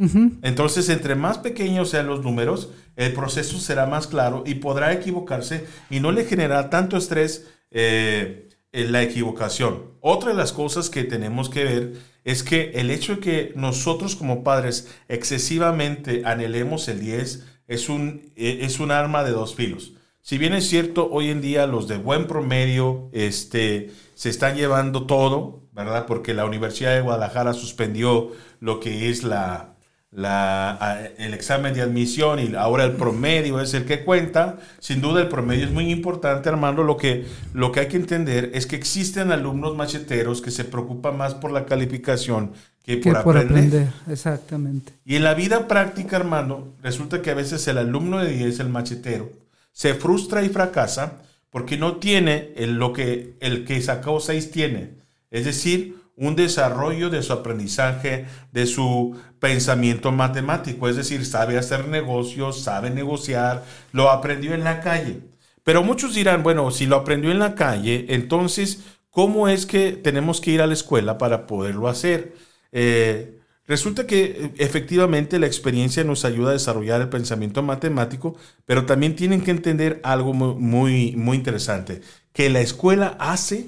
Entonces, 0.41 0.87
entre 0.87 1.15
más 1.15 1.37
pequeños 1.37 1.89
sean 1.89 2.07
los 2.07 2.23
números, 2.23 2.69
el 2.95 3.11
proceso 3.11 3.59
será 3.59 3.85
más 3.85 4.07
claro 4.07 4.43
y 4.47 4.55
podrá 4.55 4.93
equivocarse 4.93 5.65
y 5.89 5.99
no 5.99 6.13
le 6.13 6.23
generará 6.23 6.69
tanto 6.69 6.95
estrés. 6.95 7.47
Eh, 7.69 8.47
la 8.71 9.03
equivocación. 9.03 9.91
Otra 9.99 10.31
de 10.31 10.37
las 10.37 10.53
cosas 10.53 10.89
que 10.89 11.03
tenemos 11.03 11.49
que 11.49 11.63
ver 11.63 11.93
es 12.23 12.43
que 12.43 12.71
el 12.75 12.91
hecho 12.91 13.15
de 13.15 13.19
que 13.19 13.53
nosotros 13.55 14.15
como 14.15 14.43
padres 14.43 14.87
excesivamente 15.07 16.23
anhelemos 16.25 16.87
el 16.87 16.99
10 16.99 17.45
es 17.67 17.89
un, 17.89 18.31
eh, 18.35 18.59
es 18.61 18.79
un 18.79 18.91
arma 18.91 19.23
de 19.23 19.31
dos 19.31 19.55
filos. 19.55 19.93
Si 20.21 20.37
bien 20.37 20.53
es 20.53 20.67
cierto, 20.69 21.09
hoy 21.11 21.29
en 21.29 21.41
día 21.41 21.65
los 21.65 21.87
de 21.87 21.97
buen 21.97 22.27
promedio 22.27 23.09
este, 23.11 23.91
se 24.13 24.29
están 24.29 24.55
llevando 24.55 25.07
todo, 25.07 25.63
¿verdad? 25.71 26.05
Porque 26.05 26.33
la 26.33 26.45
Universidad 26.45 26.93
de 26.93 27.01
Guadalajara 27.01 27.53
suspendió 27.53 28.31
lo 28.59 28.79
que 28.79 29.09
es 29.09 29.23
la, 29.23 29.70
la, 30.11 31.09
el 31.17 31.33
examen 31.33 31.73
de 31.73 31.81
admisión 31.81 32.39
y 32.39 32.53
ahora 32.55 32.83
el 32.83 32.93
promedio 32.93 33.61
es 33.61 33.73
el 33.73 33.85
que 33.85 34.03
cuenta. 34.03 34.59
Sin 34.79 35.01
duda 35.01 35.21
el 35.21 35.29
promedio 35.29 35.65
es 35.65 35.71
muy 35.71 35.89
importante, 35.89 36.49
Armando. 36.49 36.83
Lo 36.83 36.97
que, 36.97 37.25
lo 37.53 37.71
que 37.71 37.81
hay 37.81 37.87
que 37.87 37.97
entender 37.97 38.51
es 38.53 38.65
que 38.65 38.75
existen 38.75 39.31
alumnos 39.31 39.75
macheteros 39.75 40.41
que 40.41 40.51
se 40.51 40.65
preocupan 40.65 41.17
más 41.17 41.33
por 41.33 41.51
la 41.51 41.65
calificación 41.65 42.51
que, 42.83 42.99
Que 42.99 43.11
por, 43.13 43.23
por 43.23 43.37
aprender. 43.37 43.63
aprender, 43.65 43.93
exactamente. 44.09 44.93
Y 45.05 45.15
en 45.15 45.23
la 45.23 45.33
vida 45.33 45.67
práctica, 45.67 46.17
Armando, 46.17 46.73
resulta 46.81 47.21
que 47.21 47.31
a 47.31 47.35
veces 47.35 47.65
el 47.67 47.77
alumno 47.77 48.19
de 48.19 48.33
10, 48.33 48.59
el 48.59 48.69
machetero, 48.69 49.31
se 49.71 49.93
frustra 49.93 50.43
y 50.43 50.49
fracasa 50.49 51.21
porque 51.51 51.77
no 51.77 51.97
tiene 51.97 52.51
el, 52.57 52.75
lo 52.75 52.91
que 52.91 53.35
el 53.39 53.63
que 53.65 53.81
sacó 53.81 54.19
6 54.19 54.51
tiene. 54.51 54.95
Es 55.29 55.45
decir, 55.45 56.00
un 56.21 56.35
desarrollo 56.35 57.09
de 57.09 57.21
su 57.23 57.33
aprendizaje, 57.33 58.25
de 58.51 58.65
su 58.67 59.17
pensamiento 59.39 60.11
matemático. 60.11 60.87
Es 60.87 60.95
decir, 60.95 61.25
sabe 61.25 61.57
hacer 61.57 61.87
negocios, 61.87 62.61
sabe 62.63 62.89
negociar, 62.91 63.63
lo 63.91 64.09
aprendió 64.09 64.53
en 64.53 64.63
la 64.63 64.79
calle. 64.81 65.21
Pero 65.63 65.83
muchos 65.83 66.13
dirán, 66.15 66.43
bueno, 66.43 66.71
si 66.71 66.85
lo 66.85 66.95
aprendió 66.95 67.31
en 67.31 67.39
la 67.39 67.55
calle, 67.55 68.05
entonces, 68.09 68.83
¿cómo 69.09 69.47
es 69.47 69.65
que 69.65 69.91
tenemos 69.93 70.41
que 70.41 70.51
ir 70.51 70.61
a 70.61 70.67
la 70.67 70.73
escuela 70.73 71.17
para 71.17 71.47
poderlo 71.47 71.87
hacer? 71.87 72.33
Eh, 72.71 73.39
resulta 73.67 74.07
que 74.07 74.23
eh, 74.23 74.51
efectivamente 74.57 75.39
la 75.39 75.47
experiencia 75.47 76.03
nos 76.03 76.25
ayuda 76.25 76.49
a 76.51 76.53
desarrollar 76.53 77.01
el 77.01 77.09
pensamiento 77.09 77.61
matemático, 77.63 78.35
pero 78.65 78.85
también 78.85 79.15
tienen 79.15 79.41
que 79.41 79.51
entender 79.51 79.99
algo 80.03 80.33
mu- 80.33 80.55
muy, 80.55 81.15
muy 81.15 81.37
interesante, 81.37 82.01
que 82.33 82.49
la 82.49 82.61
escuela 82.61 83.15
hace 83.19 83.67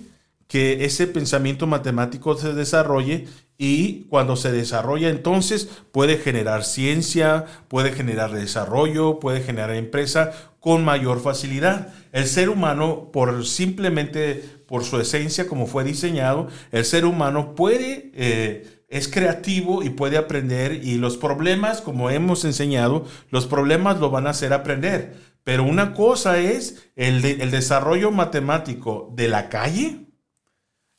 que 0.54 0.86
ese 0.86 1.08
pensamiento 1.08 1.66
matemático 1.66 2.38
se 2.38 2.54
desarrolle 2.54 3.26
y 3.58 4.04
cuando 4.04 4.36
se 4.36 4.52
desarrolla 4.52 5.10
entonces 5.10 5.68
puede 5.92 6.18
generar 6.18 6.63
ciencia, 6.63 7.46
puede 7.70 7.92
generar 7.92 8.32
desarrollo, 8.34 9.18
puede 9.20 9.42
generar 9.42 9.72
empresa 9.72 10.32
con 10.60 10.86
mayor 10.86 11.24
facilidad. 11.24 11.92
El 12.12 12.28
ser 12.28 12.50
humano, 12.50 13.10
por 13.12 13.48
simplemente 13.48 14.44
por 14.68 14.84
su 14.84 15.00
esencia 15.00 15.48
como 15.48 15.66
fue 15.66 15.84
diseñado, 15.84 16.50
el 16.72 16.86
ser 16.86 17.06
humano 17.06 17.56
puede, 17.56 18.12
eh, 18.13 18.84
es 18.89 19.08
creativo 19.08 19.82
y 19.82 19.89
puede 19.89 20.18
aprender 20.18 20.84
y 20.84 21.00
los 21.00 21.18
problemas, 21.18 21.82
como 21.82 22.12
hemos 22.12 22.46
enseñado, 22.46 23.08
los 23.32 23.48
problemas 23.48 24.00
lo 24.00 24.12
van 24.12 24.28
a 24.28 24.30
hacer 24.30 24.54
aprender. 24.54 25.16
Pero 25.44 25.63
una 25.63 25.96
cosa 25.96 26.38
es 26.38 26.92
el, 26.96 27.26
el 27.26 27.50
desarrollo 27.50 28.12
matemático 28.12 29.12
de 29.16 29.30
la 29.30 29.50
calle, 29.50 30.12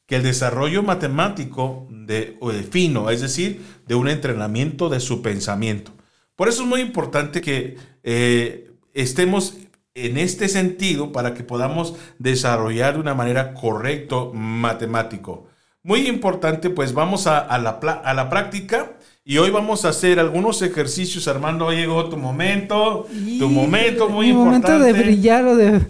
que 0.06 0.16
el 0.16 0.22
desarrollo 0.22 0.82
matemático 0.82 1.86
de, 1.90 2.36
o 2.40 2.52
de 2.52 2.62
fino, 2.62 3.10
es 3.10 3.20
decir, 3.20 3.62
de 3.86 3.94
un 3.94 4.08
entrenamiento 4.08 4.88
de 4.88 5.00
su 5.00 5.22
pensamiento. 5.22 5.92
Por 6.36 6.48
eso 6.48 6.62
es 6.62 6.68
muy 6.68 6.80
importante 6.80 7.40
que 7.40 7.76
eh, 8.02 8.70
estemos 8.92 9.56
en 9.94 10.18
este 10.18 10.48
sentido 10.48 11.12
para 11.12 11.34
que 11.34 11.44
podamos 11.44 11.94
desarrollar 12.18 12.94
de 12.94 13.00
una 13.00 13.14
manera 13.14 13.54
correcto 13.54 14.32
matemático. 14.34 15.46
Muy 15.82 16.08
importante, 16.08 16.70
pues 16.70 16.92
vamos 16.92 17.26
a, 17.26 17.38
a, 17.38 17.58
la, 17.58 17.70
a 17.70 18.14
la 18.14 18.28
práctica 18.30 18.96
y 19.24 19.38
hoy 19.38 19.50
vamos 19.50 19.84
a 19.84 19.90
hacer 19.90 20.18
algunos 20.18 20.62
ejercicios. 20.62 21.28
Armando, 21.28 21.70
llegó 21.70 22.08
tu 22.08 22.16
momento, 22.16 23.06
tu 23.38 23.48
momento 23.48 24.08
muy 24.08 24.28
importante. 24.28 24.72
momento 24.72 24.84
de 24.84 24.92
brillar 24.92 25.44
o 25.46 25.56
de 25.56 25.80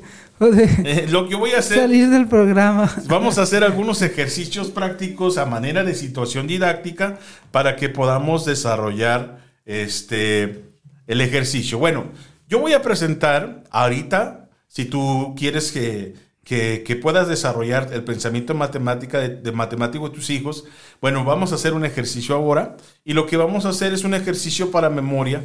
Eh, 0.84 1.06
lo 1.10 1.28
que 1.28 1.36
voy 1.36 1.52
a 1.52 1.58
hacer, 1.58 1.78
salir 1.78 2.10
del 2.10 2.26
programa. 2.26 2.92
vamos 3.06 3.38
a 3.38 3.42
hacer 3.42 3.64
algunos 3.64 4.02
ejercicios 4.02 4.70
prácticos 4.70 5.38
a 5.38 5.46
manera 5.46 5.84
de 5.84 5.94
situación 5.94 6.46
didáctica 6.46 7.18
para 7.50 7.76
que 7.76 7.88
podamos 7.88 8.44
desarrollar 8.44 9.38
este, 9.64 10.64
el 11.06 11.20
ejercicio. 11.20 11.78
Bueno, 11.78 12.06
yo 12.48 12.58
voy 12.58 12.72
a 12.72 12.82
presentar 12.82 13.64
ahorita, 13.70 14.48
si 14.68 14.84
tú 14.84 15.34
quieres 15.38 15.72
que, 15.72 16.14
que, 16.42 16.82
que 16.84 16.96
puedas 16.96 17.28
desarrollar 17.28 17.90
el 17.92 18.02
pensamiento 18.04 18.54
matemática 18.54 19.20
de, 19.20 19.28
de 19.28 19.52
matemático 19.52 20.08
de 20.08 20.14
tus 20.14 20.30
hijos, 20.30 20.64
bueno, 21.00 21.24
vamos 21.24 21.52
a 21.52 21.54
hacer 21.54 21.74
un 21.74 21.84
ejercicio 21.84 22.34
ahora 22.34 22.76
y 23.04 23.12
lo 23.12 23.26
que 23.26 23.36
vamos 23.36 23.64
a 23.66 23.70
hacer 23.70 23.94
es 23.94 24.04
un 24.04 24.14
ejercicio 24.14 24.70
para 24.70 24.90
memoria 24.90 25.42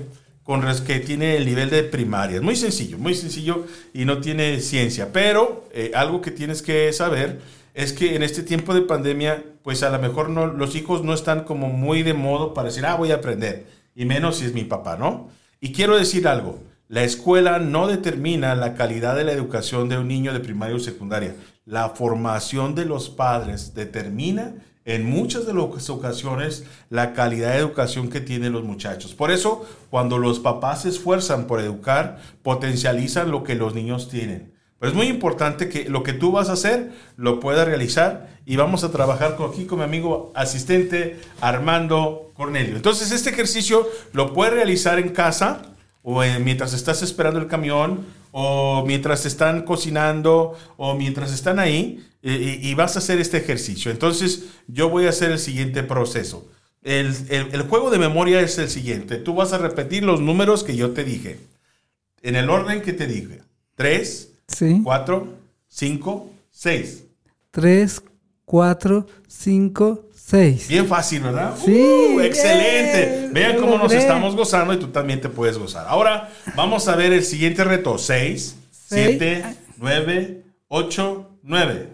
con 0.49 0.65
que 0.83 0.99
tiene 0.99 1.37
el 1.37 1.45
nivel 1.45 1.69
de 1.69 1.83
primaria. 1.83 2.41
Muy 2.41 2.55
sencillo, 2.55 2.97
muy 2.97 3.13
sencillo 3.13 3.67
y 3.93 4.05
no 4.05 4.19
tiene 4.19 4.59
ciencia, 4.61 5.13
pero 5.13 5.69
eh, 5.71 5.91
algo 5.93 6.21
que 6.21 6.31
tienes 6.31 6.63
que 6.63 6.91
saber 6.91 7.39
es 7.75 7.93
que 7.93 8.15
en 8.15 8.23
este 8.23 8.41
tiempo 8.41 8.73
de 8.73 8.81
pandemia, 8.81 9.43
pues 9.61 9.83
a 9.83 9.91
lo 9.91 9.99
mejor 9.99 10.31
no, 10.31 10.47
los 10.47 10.75
hijos 10.75 11.03
no 11.03 11.13
están 11.13 11.43
como 11.43 11.67
muy 11.67 12.01
de 12.01 12.15
modo 12.15 12.55
para 12.55 12.69
decir, 12.69 12.83
ah, 12.87 12.95
voy 12.95 13.11
a 13.11 13.17
aprender, 13.17 13.67
y 13.93 14.05
menos 14.05 14.37
si 14.37 14.45
es 14.45 14.55
mi 14.55 14.63
papá, 14.63 14.97
¿no? 14.97 15.29
Y 15.61 15.71
quiero 15.71 15.95
decir 15.95 16.27
algo, 16.27 16.63
la 16.87 17.03
escuela 17.03 17.59
no 17.59 17.85
determina 17.85 18.55
la 18.55 18.73
calidad 18.73 19.15
de 19.15 19.25
la 19.25 19.33
educación 19.33 19.87
de 19.87 19.99
un 19.99 20.07
niño 20.07 20.33
de 20.33 20.39
primaria 20.39 20.77
o 20.77 20.79
secundaria. 20.79 21.35
La 21.65 21.89
formación 21.89 22.73
de 22.73 22.85
los 22.85 23.11
padres 23.11 23.75
determina 23.75 24.55
en 24.85 25.05
muchas 25.05 25.45
de 25.45 25.53
las 25.53 25.89
ocasiones 25.89 26.65
la 26.89 27.13
calidad 27.13 27.51
de 27.51 27.59
educación 27.59 28.09
que 28.09 28.21
tienen 28.21 28.53
los 28.53 28.63
muchachos. 28.63 29.13
Por 29.13 29.31
eso, 29.31 29.65
cuando 29.89 30.17
los 30.17 30.39
papás 30.39 30.83
se 30.83 30.89
esfuerzan 30.89 31.47
por 31.47 31.59
educar, 31.59 32.19
potencializan 32.43 33.31
lo 33.31 33.43
que 33.43 33.55
los 33.55 33.75
niños 33.75 34.09
tienen. 34.09 34.53
Pero 34.79 34.91
es 34.91 34.95
muy 34.95 35.07
importante 35.07 35.67
que 35.67 35.89
lo 35.89 36.03
que 36.03 36.13
tú 36.13 36.31
vas 36.31 36.49
a 36.49 36.53
hacer 36.53 36.91
lo 37.17 37.39
puedas 37.39 37.67
realizar 37.67 38.29
y 38.45 38.55
vamos 38.55 38.83
a 38.83 38.91
trabajar 38.91 39.35
con, 39.35 39.51
aquí 39.51 39.65
con 39.65 39.79
mi 39.79 39.83
amigo 39.83 40.31
asistente 40.33 41.19
Armando 41.41 42.31
Cornelio. 42.33 42.77
Entonces, 42.77 43.11
este 43.11 43.29
ejercicio 43.29 43.87
lo 44.13 44.33
puedes 44.33 44.53
realizar 44.53 44.97
en 44.97 45.09
casa 45.09 45.61
o 46.01 46.23
eh, 46.23 46.39
mientras 46.39 46.73
estás 46.73 47.01
esperando 47.01 47.39
el 47.39 47.47
camión 47.47 48.05
o 48.31 48.85
mientras 48.85 49.25
están 49.25 49.63
cocinando 49.63 50.57
o 50.77 50.95
mientras 50.95 51.33
están 51.33 51.59
ahí 51.59 52.05
y, 52.21 52.67
y 52.69 52.73
vas 52.75 52.95
a 52.95 52.99
hacer 52.99 53.19
este 53.19 53.37
ejercicio. 53.37 53.91
Entonces, 53.91 54.45
yo 54.67 54.89
voy 54.89 55.05
a 55.05 55.09
hacer 55.09 55.31
el 55.31 55.39
siguiente 55.39 55.83
proceso. 55.83 56.47
El, 56.81 57.07
el- 57.29 57.49
el 57.53 57.61
juego 57.63 57.89
de 57.89 57.99
memoria 57.99 58.39
es 58.41 58.57
el 58.57 58.69
siguiente. 58.69 59.17
Tú 59.17 59.35
vas 59.35 59.53
a 59.53 59.57
repetir 59.57 60.03
los 60.03 60.21
números 60.21 60.63
que 60.63 60.75
yo 60.75 60.91
te 60.91 61.03
dije. 61.03 61.39
En 62.21 62.35
el 62.35 62.49
orden 62.49 62.81
que 62.81 62.93
te 62.93 63.07
dije. 63.07 63.41
3, 63.75 64.25
Sí. 64.47 64.81
4, 64.83 65.27
5, 65.67 66.29
6. 66.51 67.03
Tres, 67.51 68.01
cuatro, 68.45 69.07
cinco, 69.27 70.07
seis. 70.13 70.67
Bien 70.67 70.87
fácil, 70.87 71.21
¿verdad? 71.21 71.55
Sí, 71.63 71.71
¡Uh! 72.15 72.19
excelente. 72.21 73.29
Vean 73.31 73.57
cómo 73.57 73.77
nos 73.77 73.91
estamos 73.91 74.35
gozando 74.35 74.73
y 74.73 74.77
tú 74.77 74.87
también 74.87 75.19
te 75.21 75.29
puedes 75.29 75.57
gozar. 75.57 75.85
Ahora 75.87 76.31
vamos 76.55 76.87
a 76.87 76.95
ver 76.95 77.11
el 77.13 77.23
siguiente 77.23 77.63
reto. 77.63 77.97
6, 77.97 78.55
7, 78.87 79.43
9, 79.77 80.43
8, 80.67 81.29
9. 81.43 81.89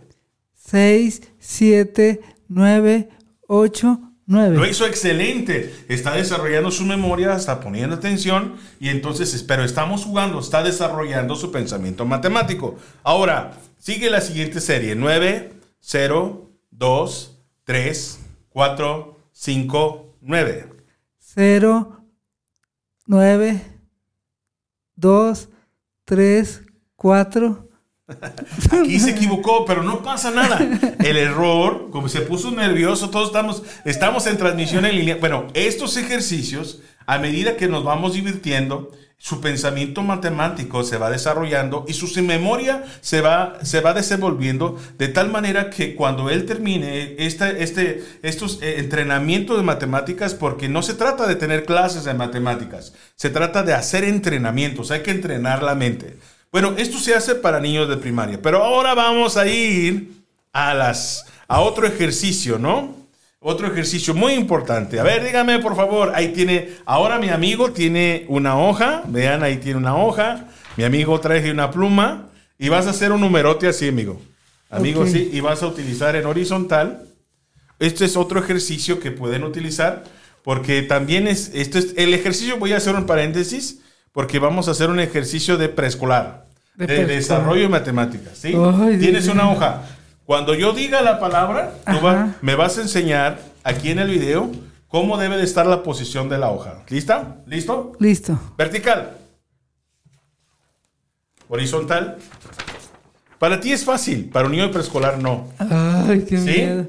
Seis, 0.66 1.22
siete, 1.38 2.22
nueve, 2.48 3.10
ocho, 3.48 4.00
nueve. 4.26 4.58
Lo 4.58 4.66
hizo 4.66 4.88
excelente. 4.88 5.76
Está 5.88 6.16
desarrollando 6.16 6.72
su 6.72 6.86
memoria, 6.86 7.36
está 7.36 7.60
poniendo 7.60 7.96
atención 7.96 8.56
y 8.80 8.90
entonces, 8.90 9.44
pero 9.44 9.64
estamos 9.64 10.06
jugando, 10.06 10.40
está 10.40 10.64
desarrollando 10.64 11.36
su 11.36 11.52
pensamiento 11.52 12.06
matemático. 12.06 12.78
Ahora, 13.04 13.60
sigue 13.78 14.10
la 14.10 14.22
siguiente 14.22 14.60
serie. 14.60 14.96
9, 14.96 15.54
0, 15.82 16.50
2, 16.72 17.38
3, 17.64 18.20
4, 18.50 19.20
5, 19.34 20.18
9. 20.22 20.70
Cero, 21.20 22.02
nueve, 23.06 23.62
dos, 24.96 25.50
tres, 26.06 26.64
cuatro. 26.96 27.65
Aquí 28.72 29.00
se 29.00 29.12
equivocó, 29.12 29.66
pero 29.66 29.84
no 29.84 30.04
pasa 30.04 30.32
nada. 30.32 30.60
El 31.04 31.18
error, 31.18 31.90
como 31.92 32.10
se 32.10 32.22
puso 32.22 32.52
nervioso, 32.52 33.10
todos 33.10 33.28
estamos, 33.28 33.64
estamos 33.84 34.28
en 34.28 34.38
transmisión 34.38 34.86
en 34.86 34.96
línea. 34.96 35.18
Bueno, 35.20 35.48
estos 35.54 35.98
ejercicios, 35.98 36.82
a 37.08 37.18
medida 37.18 37.58
que 37.58 37.68
nos 37.68 37.84
vamos 37.84 38.14
divirtiendo, 38.14 38.92
su 39.18 39.42
pensamiento 39.42 40.04
matemático 40.04 40.84
se 40.84 40.98
va 40.98 41.10
desarrollando 41.10 41.86
y 41.88 41.94
su 41.94 42.22
memoria 42.22 42.84
se 43.02 43.22
va, 43.22 43.58
se 43.64 43.82
va 43.82 43.94
desenvolviendo 43.94 44.78
de 45.00 45.08
tal 45.08 45.32
manera 45.32 45.70
que 45.70 45.96
cuando 45.96 46.30
él 46.30 46.46
termine 46.46 47.16
este, 47.18 47.64
este, 47.64 48.04
estos 48.22 48.62
eh, 48.62 48.80
entrenamientos 48.80 49.58
de 49.58 49.64
matemáticas, 49.64 50.36
porque 50.36 50.70
no 50.70 50.84
se 50.84 50.94
trata 50.94 51.26
de 51.26 51.36
tener 51.36 51.66
clases 51.66 52.04
de 52.04 52.14
matemáticas, 52.14 52.94
se 53.16 53.30
trata 53.30 53.64
de 53.64 53.74
hacer 53.74 54.04
entrenamientos, 54.04 54.92
hay 54.92 55.02
que 55.02 55.12
entrenar 55.12 55.64
la 55.64 55.74
mente. 55.74 56.18
Bueno, 56.52 56.74
esto 56.78 57.00
se 57.00 57.14
hace 57.14 57.36
para 57.36 57.60
niños 57.60 57.90
de 57.90 57.98
primaria, 57.98 58.42
pero 58.42 58.64
ahora 58.64 58.94
vamos 58.94 59.38
a 59.38 59.48
ir 59.48 60.12
a 60.54 60.74
las 60.74 61.26
a 61.48 61.62
otro 61.62 61.86
ejercicio, 61.86 62.58
¿no? 62.58 62.96
Otro 63.40 63.68
ejercicio 63.68 64.14
muy 64.14 64.34
importante. 64.34 65.00
A 65.00 65.04
ver, 65.04 65.24
dígame 65.24 65.60
por 65.60 65.76
favor, 65.76 66.12
ahí 66.16 66.30
tiene, 66.30 66.70
ahora 66.86 67.20
mi 67.20 67.30
amigo 67.30 67.72
tiene 67.72 68.26
una 68.28 68.58
hoja, 68.58 69.04
vean, 69.08 69.44
ahí 69.44 69.58
tiene 69.58 69.78
una 69.78 69.96
hoja, 69.96 70.48
mi 70.78 70.84
amigo 70.84 71.20
trae 71.20 71.52
una 71.52 71.70
pluma 71.70 72.30
y 72.58 72.70
vas 72.70 72.88
a 72.88 72.92
hacer 72.92 73.12
un 73.12 73.22
numerote 73.22 73.68
así, 73.68 73.90
amigo. 73.90 74.20
Amigo, 74.70 75.02
Ok. 75.02 75.08
sí, 75.08 75.30
y 75.32 75.42
vas 75.42 75.62
a 75.62 75.68
utilizar 75.68 76.16
en 76.16 76.26
horizontal. 76.26 77.04
Este 77.78 78.06
es 78.06 78.18
otro 78.18 78.40
ejercicio 78.40 79.00
que 79.00 79.12
pueden 79.12 79.44
utilizar 79.44 80.04
porque 80.44 80.82
también 80.84 81.28
es, 81.28 81.52
esto 81.54 81.78
es, 81.80 81.94
el 81.98 82.14
ejercicio, 82.14 82.58
voy 82.58 82.74
a 82.74 82.78
hacer 82.78 82.96
un 82.96 83.06
paréntesis, 83.06 83.80
porque 84.16 84.40
vamos 84.40 84.70
a 84.70 84.72
hacer 84.72 84.90
un 84.90 85.02
ejercicio 85.02 85.58
de 85.58 85.68
preescolar, 85.68 86.46
De 86.76 87.06
desarrollo 87.06 87.64
de 87.64 87.68
matemáticas, 87.70 88.38
¿sí? 88.38 88.54
Ay, 88.56 88.98
Tienes 88.98 89.28
una 89.28 89.50
hoja. 89.52 89.82
Cuando 90.26 90.54
yo 90.56 90.72
diga 90.72 91.02
la 91.02 91.20
palabra, 91.20 91.74
tú 91.86 92.00
va- 92.04 92.34
me 92.42 92.56
vas 92.56 92.78
a 92.78 92.82
enseñar 92.82 93.40
aquí 93.66 93.92
en 93.92 94.00
el 94.00 94.10
video 94.10 94.50
cómo 94.88 95.18
debe 95.18 95.36
de 95.36 95.44
estar 95.44 95.66
la 95.68 95.84
posición 95.84 96.30
de 96.30 96.38
la 96.38 96.50
hoja. 96.50 96.84
¿Lista? 96.88 97.36
¿Listo? 97.46 97.92
Listo. 98.00 98.40
Vertical. 98.58 99.18
Horizontal. 101.50 102.18
Para 103.38 103.60
ti 103.60 103.74
es 103.74 103.84
fácil, 103.84 104.30
para 104.30 104.46
un 104.46 104.54
niño 104.54 104.64
de 104.68 104.70
preescolar 104.74 105.20
no. 105.20 105.50
Ay, 105.60 106.26
qué 106.28 106.38
¿Sí? 106.38 106.44
miedo. 106.46 106.88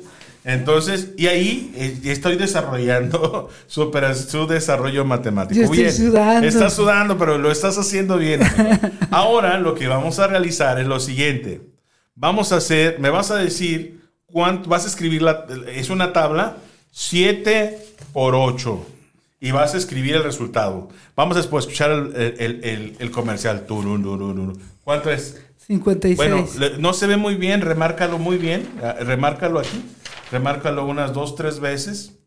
Entonces, 0.48 1.08
y 1.16 1.26
ahí 1.26 1.72
eh, 1.76 1.98
estoy 2.04 2.36
desarrollando 2.36 3.48
su, 3.66 3.90
su 4.28 4.46
desarrollo 4.46 5.04
matemático. 5.04 5.56
Yo 5.58 5.64
estoy 5.64 5.78
bien. 5.78 5.92
sudando. 5.92 6.46
Estás 6.46 6.72
sudando, 6.74 7.18
pero 7.18 7.36
lo 7.36 7.50
estás 7.50 7.76
haciendo 7.78 8.16
bien. 8.16 8.42
amigo. 8.44 8.76
Ahora 9.10 9.58
lo 9.58 9.74
que 9.74 9.88
vamos 9.88 10.20
a 10.20 10.28
realizar 10.28 10.78
es 10.78 10.86
lo 10.86 11.00
siguiente. 11.00 11.62
Vamos 12.14 12.52
a 12.52 12.56
hacer, 12.56 13.00
me 13.00 13.10
vas 13.10 13.32
a 13.32 13.36
decir 13.36 14.00
cuánto, 14.26 14.68
vas 14.70 14.84
a 14.84 14.88
escribir, 14.88 15.20
la, 15.22 15.46
es 15.74 15.90
una 15.90 16.12
tabla, 16.12 16.58
7 16.92 17.78
por 18.12 18.36
8. 18.36 18.86
Y 19.40 19.50
vas 19.50 19.74
a 19.74 19.78
escribir 19.78 20.14
el 20.14 20.22
resultado. 20.24 20.88
Vamos 21.16 21.36
a 21.36 21.40
escuchar 21.40 21.90
el, 21.90 22.14
el- 22.38 22.64
el- 22.64 22.96
el 22.98 23.10
comercial. 23.10 23.66
¿Cuánto 24.84 25.10
es? 25.10 25.42
56. 25.66 26.16
Bueno, 26.16 26.46
no 26.78 26.92
se 26.92 27.06
ve 27.08 27.16
muy 27.16 27.34
bien, 27.34 27.60
remárcalo 27.60 28.18
muy 28.18 28.36
bien, 28.36 28.68
ah, 28.82 28.94
remárcalo 29.00 29.58
aquí, 29.58 29.82
remárcalo 30.30 30.86
unas 30.86 31.12
dos, 31.12 31.34
tres 31.34 31.60
veces, 31.60 32.18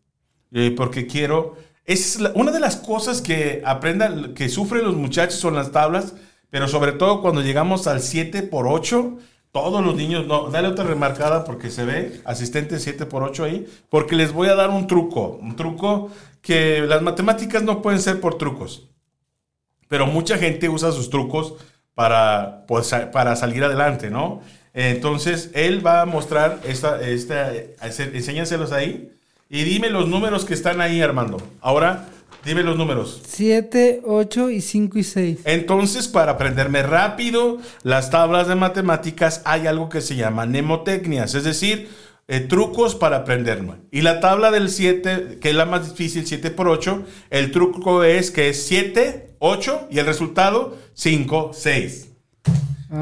eh, 0.52 0.72
porque 0.76 1.06
quiero, 1.06 1.56
es 1.84 2.18
una 2.34 2.52
de 2.52 2.60
las 2.60 2.76
cosas 2.76 3.20
que 3.20 3.62
aprendan, 3.64 4.34
que 4.34 4.48
sufren 4.48 4.84
los 4.84 4.96
muchachos 4.96 5.40
son 5.40 5.54
las 5.54 5.72
tablas, 5.72 6.14
pero 6.50 6.68
sobre 6.68 6.92
todo 6.92 7.20
cuando 7.20 7.42
llegamos 7.42 7.86
al 7.86 8.00
7 8.00 8.42
por 8.42 8.66
8, 8.66 9.18
todos 9.52 9.84
los 9.84 9.96
niños, 9.96 10.26
no, 10.26 10.50
dale 10.50 10.68
otra 10.68 10.84
remarcada 10.84 11.44
porque 11.44 11.70
se 11.70 11.84
ve, 11.84 12.20
asistente 12.24 12.78
7 12.78 13.06
por 13.06 13.22
8 13.22 13.44
ahí, 13.44 13.66
porque 13.88 14.16
les 14.16 14.32
voy 14.32 14.48
a 14.48 14.54
dar 14.54 14.70
un 14.70 14.86
truco, 14.86 15.38
un 15.42 15.56
truco 15.56 16.10
que 16.40 16.80
las 16.82 17.02
matemáticas 17.02 17.62
no 17.62 17.82
pueden 17.82 18.00
ser 18.00 18.20
por 18.20 18.38
trucos 18.38 18.90
pero 19.90 20.06
mucha 20.06 20.38
gente 20.38 20.68
usa 20.68 20.92
sus 20.92 21.10
trucos 21.10 21.54
para, 21.96 22.64
pues, 22.68 22.94
para 23.12 23.34
salir 23.34 23.64
adelante, 23.64 24.08
¿no? 24.08 24.40
Entonces, 24.74 25.50
él 25.54 25.84
va 25.84 26.02
a 26.02 26.06
mostrar, 26.06 26.60
esta, 26.64 27.00
esta, 27.00 27.52
enséñaselos 27.82 28.72
ahí 28.72 29.10
y 29.48 29.64
dime 29.64 29.90
los 29.90 30.08
números 30.08 30.44
que 30.44 30.54
están 30.54 30.80
ahí, 30.80 31.00
Armando. 31.00 31.38
Ahora, 31.60 32.08
Dime 32.44 32.62
los 32.62 32.78
números. 32.78 33.20
7, 33.26 34.00
8 34.02 34.50
y 34.50 34.60
5 34.62 34.98
y 34.98 35.04
6. 35.04 35.38
Entonces, 35.44 36.08
para 36.08 36.32
aprenderme 36.32 36.82
rápido 36.82 37.58
las 37.82 38.10
tablas 38.10 38.48
de 38.48 38.54
matemáticas, 38.54 39.42
hay 39.44 39.66
algo 39.66 39.90
que 39.90 40.00
se 40.00 40.16
llama 40.16 40.46
mnemotecnias, 40.46 41.34
es 41.34 41.44
decir, 41.44 41.90
eh, 42.28 42.40
trucos 42.40 42.94
para 42.94 43.18
aprenderme. 43.18 43.74
Y 43.90 44.00
la 44.00 44.20
tabla 44.20 44.50
del 44.50 44.70
7, 44.70 45.38
que 45.40 45.50
es 45.50 45.54
la 45.54 45.66
más 45.66 45.90
difícil, 45.90 46.26
7 46.26 46.50
por 46.50 46.68
8, 46.68 47.04
el 47.28 47.50
truco 47.50 48.04
es 48.04 48.30
que 48.30 48.48
es 48.48 48.64
7, 48.66 49.34
8 49.38 49.88
y 49.90 49.98
el 49.98 50.06
resultado 50.06 50.78
5, 50.94 51.50
6. 51.52 52.08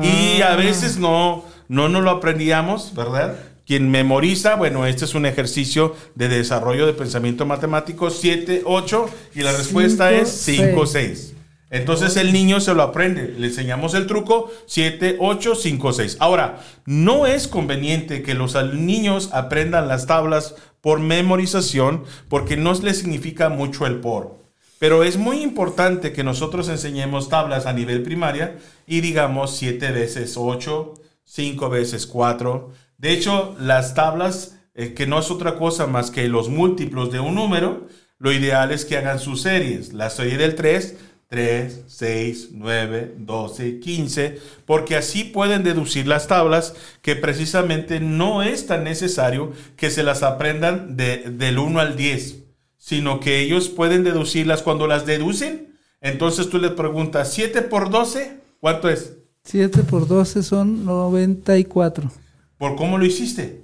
Y 0.02 0.42
a 0.42 0.56
veces 0.56 0.98
no, 0.98 1.44
no 1.68 1.88
nos 1.88 2.02
lo 2.02 2.10
aprendíamos, 2.10 2.94
¿verdad? 2.94 3.36
Quien 3.66 3.90
memoriza, 3.90 4.56
bueno, 4.56 4.86
este 4.86 5.04
es 5.04 5.14
un 5.14 5.26
ejercicio 5.26 5.94
de 6.14 6.28
desarrollo 6.28 6.86
de 6.86 6.94
pensamiento 6.94 7.44
matemático 7.44 8.08
7, 8.10 8.62
8 8.64 9.10
y 9.34 9.42
la 9.42 9.52
respuesta 9.52 10.08
Cinco, 10.08 10.22
es 10.22 10.30
5, 10.30 10.86
seis. 10.86 11.18
6. 11.28 11.34
Entonces 11.70 12.16
el 12.16 12.32
niño 12.32 12.60
se 12.60 12.72
lo 12.72 12.82
aprende, 12.82 13.34
le 13.36 13.48
enseñamos 13.48 13.92
el 13.92 14.06
truco 14.06 14.50
7, 14.66 15.16
8, 15.20 15.54
5, 15.54 15.92
6. 15.92 16.16
Ahora, 16.18 16.60
no 16.86 17.26
es 17.26 17.46
conveniente 17.46 18.22
que 18.22 18.32
los 18.32 18.54
niños 18.74 19.28
aprendan 19.32 19.86
las 19.86 20.06
tablas 20.06 20.54
por 20.80 21.00
memorización 21.00 22.04
porque 22.30 22.56
no 22.56 22.72
les 22.72 22.98
significa 22.98 23.50
mucho 23.50 23.84
el 23.86 23.96
por. 23.96 24.38
Pero 24.78 25.02
es 25.02 25.18
muy 25.18 25.42
importante 25.42 26.12
que 26.12 26.24
nosotros 26.24 26.68
enseñemos 26.68 27.28
tablas 27.28 27.66
a 27.66 27.72
nivel 27.72 28.02
primaria 28.02 28.56
y 28.86 29.00
digamos 29.00 29.56
7 29.56 29.92
veces 29.92 30.36
8, 30.38 30.94
5 31.28 31.68
veces 31.68 32.06
4. 32.06 32.72
De 32.96 33.12
hecho, 33.12 33.54
las 33.60 33.94
tablas, 33.94 34.56
eh, 34.74 34.94
que 34.94 35.06
no 35.06 35.18
es 35.18 35.30
otra 35.30 35.56
cosa 35.56 35.86
más 35.86 36.10
que 36.10 36.26
los 36.28 36.48
múltiplos 36.48 37.12
de 37.12 37.20
un 37.20 37.34
número, 37.34 37.86
lo 38.18 38.32
ideal 38.32 38.72
es 38.72 38.84
que 38.86 38.96
hagan 38.96 39.20
sus 39.20 39.42
series. 39.42 39.92
La 39.92 40.08
serie 40.10 40.38
del 40.38 40.54
3, 40.54 40.96
3, 41.28 41.82
6, 41.86 42.48
9, 42.52 43.14
12, 43.18 43.78
15, 43.80 44.38
porque 44.64 44.96
así 44.96 45.24
pueden 45.24 45.62
deducir 45.62 46.06
las 46.08 46.26
tablas 46.26 46.74
que 47.02 47.14
precisamente 47.14 48.00
no 48.00 48.42
es 48.42 48.66
tan 48.66 48.82
necesario 48.84 49.52
que 49.76 49.90
se 49.90 50.02
las 50.02 50.22
aprendan 50.22 50.96
de- 50.96 51.18
del 51.30 51.58
1 51.58 51.80
al 51.80 51.96
10 51.96 52.36
sino 52.80 53.20
que 53.20 53.40
ellos 53.40 53.68
pueden 53.68 54.02
deducirlas 54.04 54.62
cuando 54.62 54.86
las 54.86 55.04
deducen. 55.04 55.76
Entonces 56.00 56.48
tú 56.48 56.58
le 56.58 56.70
preguntas, 56.70 57.30
7 57.34 57.60
por 57.60 57.90
12, 57.90 58.38
¿cuánto 58.60 58.88
es? 58.88 59.16
7 59.44 59.82
por 59.84 60.06
12 60.06 60.42
son 60.42 60.84
94. 60.84 62.10
¿Por 62.58 62.76
cómo 62.76 62.98
lo 62.98 63.04
hiciste? 63.04 63.62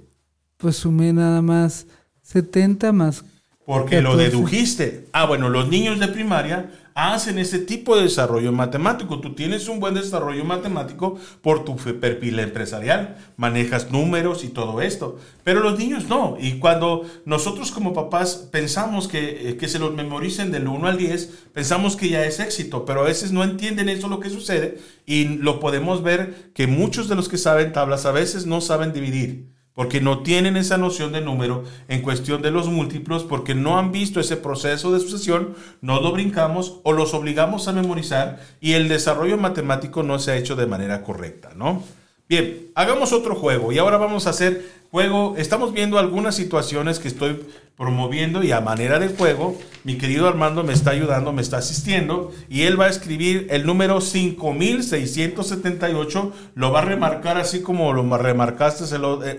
Pues 0.57 0.77
sumé 0.77 1.13
nada 1.13 1.41
más 1.41 1.85
70 2.23 2.91
más. 2.91 3.23
Porque 3.65 4.01
lo 4.01 4.11
14. 4.11 4.29
dedujiste. 4.29 5.07
Ah, 5.11 5.25
bueno, 5.25 5.49
los 5.49 5.69
niños 5.69 5.99
de 5.99 6.07
primaria 6.07 6.69
hacen 6.93 7.39
ese 7.39 7.59
tipo 7.59 7.97
de 7.97 8.03
desarrollo 8.03 8.51
matemático. 8.51 9.19
Tú 9.19 9.33
tienes 9.33 9.67
un 9.67 9.79
buen 9.79 9.95
desarrollo 9.95 10.45
matemático 10.45 11.17
por 11.41 11.65
tu 11.65 11.75
perfil 11.75 12.39
empresarial. 12.39 13.17
Manejas 13.37 13.91
números 13.91 14.43
y 14.43 14.49
todo 14.49 14.81
esto. 14.81 15.17
Pero 15.43 15.61
los 15.61 15.79
niños 15.79 16.07
no. 16.07 16.37
Y 16.39 16.59
cuando 16.59 17.05
nosotros 17.25 17.71
como 17.71 17.93
papás 17.93 18.47
pensamos 18.51 19.07
que, 19.07 19.49
eh, 19.49 19.57
que 19.57 19.67
se 19.67 19.79
los 19.79 19.95
memoricen 19.95 20.51
del 20.51 20.67
1 20.67 20.87
al 20.87 20.97
10, 20.97 21.47
pensamos 21.51 21.95
que 21.95 22.09
ya 22.09 22.23
es 22.23 22.39
éxito. 22.39 22.85
Pero 22.85 23.01
a 23.01 23.05
veces 23.05 23.31
no 23.31 23.43
entienden 23.43 23.89
eso 23.89 24.07
lo 24.07 24.19
que 24.19 24.29
sucede. 24.29 24.77
Y 25.07 25.25
lo 25.25 25.59
podemos 25.59 26.03
ver 26.03 26.51
que 26.53 26.67
muchos 26.67 27.09
de 27.09 27.15
los 27.15 27.29
que 27.29 27.39
saben 27.39 27.73
tablas 27.73 28.05
a 28.05 28.11
veces 28.11 28.45
no 28.45 28.61
saben 28.61 28.93
dividir 28.93 29.54
porque 29.75 30.01
no 30.01 30.23
tienen 30.23 30.57
esa 30.57 30.77
noción 30.77 31.11
de 31.11 31.21
número 31.21 31.63
en 31.87 32.01
cuestión 32.01 32.41
de 32.41 32.49
los 32.49 32.69
múltiplos, 32.69 33.23
porque 33.23 33.53
no 33.53 33.77
han 33.77 33.91
visto 33.91 34.19
ese 34.19 34.37
proceso 34.37 34.91
de 34.91 35.01
sucesión, 35.01 35.55
no 35.81 36.01
lo 36.01 36.11
brincamos 36.11 36.79
o 36.83 36.93
los 36.93 37.13
obligamos 37.13 37.67
a 37.67 37.73
memorizar 37.73 38.39
y 38.61 38.73
el 38.73 38.87
desarrollo 38.87 39.37
matemático 39.37 40.01
no 40.01 40.17
se 40.17 40.31
ha 40.31 40.37
hecho 40.37 40.55
de 40.55 40.65
manera 40.65 41.03
correcta, 41.03 41.51
¿no? 41.55 41.83
Bien, 42.27 42.71
hagamos 42.73 43.13
otro 43.13 43.35
juego 43.35 43.71
y 43.71 43.77
ahora 43.77 43.97
vamos 43.97 44.25
a 44.25 44.31
hacer 44.31 44.65
juego. 44.89 45.35
Estamos 45.37 45.73
viendo 45.73 45.99
algunas 45.99 46.33
situaciones 46.35 46.97
que 46.97 47.07
estoy 47.07 47.45
promoviendo 47.77 48.43
y 48.43 48.51
a 48.51 48.61
manera 48.61 48.97
de 48.97 49.09
juego, 49.09 49.55
mi 49.83 49.97
querido 49.99 50.27
Armando 50.27 50.63
me 50.63 50.73
está 50.73 50.89
ayudando, 50.91 51.33
me 51.33 51.43
está 51.43 51.57
asistiendo 51.57 52.31
y 52.49 52.63
él 52.63 52.79
va 52.79 52.85
a 52.85 52.89
escribir 52.89 53.45
el 53.51 53.67
número 53.67 54.01
5678, 54.01 56.33
lo 56.55 56.71
va 56.71 56.79
a 56.79 56.85
remarcar 56.85 57.37
así 57.37 57.61
como 57.61 57.93
lo 57.93 58.01
ma- 58.03 58.17
remarcaste 58.17 58.85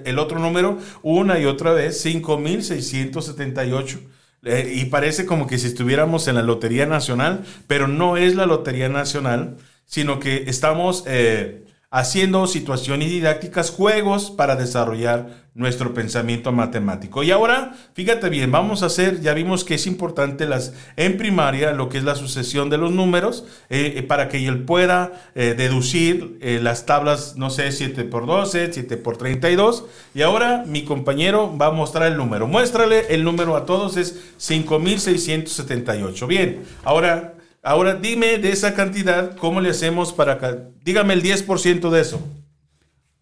el 0.05 0.19
otro 0.21 0.39
número 0.39 0.79
una 1.03 1.41
y 1.41 1.45
otra 1.47 1.73
vez, 1.73 2.01
5678. 2.03 3.99
Eh, 4.45 4.75
y 4.77 4.85
parece 4.85 5.27
como 5.27 5.49
que 5.49 5.59
si 5.59 5.67
estuviéramos 5.67 6.29
en 6.29 6.37
la 6.37 6.43
Lotería 6.43 6.87
Nacional, 6.87 7.45
pero 7.67 7.89
no 7.89 8.17
es 8.17 8.37
la 8.37 8.47
Lotería 8.47 8.89
Nacional, 8.89 9.57
sino 9.87 10.21
que 10.21 10.45
estamos 10.47 11.03
eh, 11.09 11.65
haciendo 11.91 12.47
situaciones 12.47 13.11
didácticas, 13.11 13.71
juegos 13.71 14.31
para 14.31 14.57
desarrollar 14.57 15.47
nuestro 15.57 15.95
pensamiento 15.95 16.53
matemático. 16.53 17.23
Y 17.23 17.31
ahora, 17.31 17.75
fíjate 17.95 18.29
bien, 18.29 18.53
vamos 18.53 18.83
a 18.83 18.87
hacer, 18.87 19.23
ya 19.23 19.33
vimos 19.33 19.65
que 19.65 19.77
es 19.77 19.87
importante 19.87 20.47
las, 20.47 20.75
en 20.97 21.17
primaria 21.17 21.73
lo 21.73 21.89
que 21.89 21.97
es 21.97 22.05
la 22.05 22.15
sucesión 22.15 22.69
de 22.69 22.77
los 22.77 22.93
números, 22.93 23.45
eh, 23.71 23.95
eh, 23.97 24.03
para 24.03 24.29
que 24.29 24.47
él 24.47 24.65
pueda 24.65 25.31
eh, 25.35 25.55
deducir 25.57 26.39
las 26.43 26.85
tablas, 26.85 27.37
no 27.37 27.49
sé, 27.49 27.73
7 27.73 28.05
por 28.05 28.27
12, 28.27 28.73
7 28.75 28.97
por 28.99 29.17
32. 29.17 29.87
Y 30.15 30.21
ahora 30.21 30.65
mi 30.67 30.85
compañero 30.85 31.57
va 31.57 31.67
a 31.67 31.71
mostrar 31.71 32.13
el 32.13 32.19
número. 32.19 32.47
Muéstrale 32.47 33.15
el 33.15 33.25
número 33.25 33.57
a 33.57 33.65
todos, 33.65 33.97
es 33.97 34.21
5678. 34.37 36.27
Bien, 36.27 36.65
ahora... 36.85 37.36
Ahora 37.67 37.95
dime 37.97 38.39
de 38.39 38.53
esa 38.53 38.73
cantidad, 38.75 39.37
¿cómo 39.37 39.61
le 39.61 39.71
hacemos 39.71 40.13
para... 40.13 40.39
Dígame 40.85 41.15
el 41.15 41.23
10% 41.25 41.91
de 41.91 42.01
eso. 42.01 42.21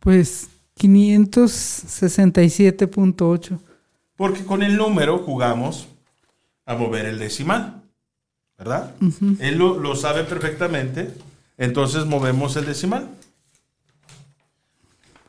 Pues 0.00 0.50
567.8. 0.78 3.58
Porque 4.16 4.44
con 4.44 4.62
el 4.62 4.76
número 4.76 5.20
jugamos 5.20 5.88
a 6.66 6.74
mover 6.74 7.06
el 7.06 7.18
decimal, 7.18 7.80
¿verdad? 8.58 8.94
Él 9.40 9.56
lo, 9.56 9.78
lo 9.78 9.96
sabe 9.96 10.24
perfectamente, 10.24 11.14
entonces 11.56 12.04
movemos 12.04 12.54
el 12.56 12.66
decimal. 12.66 13.08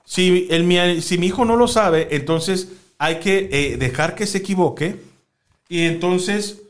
Si, 0.03 0.47
el, 0.49 0.65
mi, 0.65 1.01
si 1.01 1.17
mi 1.17 1.27
hijo 1.27 1.45
no 1.45 1.55
lo 1.55 1.69
sabe, 1.69 2.09
entonces 2.11 2.67
hay 2.97 3.21
que 3.21 3.47
eh, 3.49 3.77
dejar 3.77 4.15
que 4.15 4.27
se 4.27 4.39
equivoque 4.39 4.99
y 5.69 5.83
entonces 5.83 6.63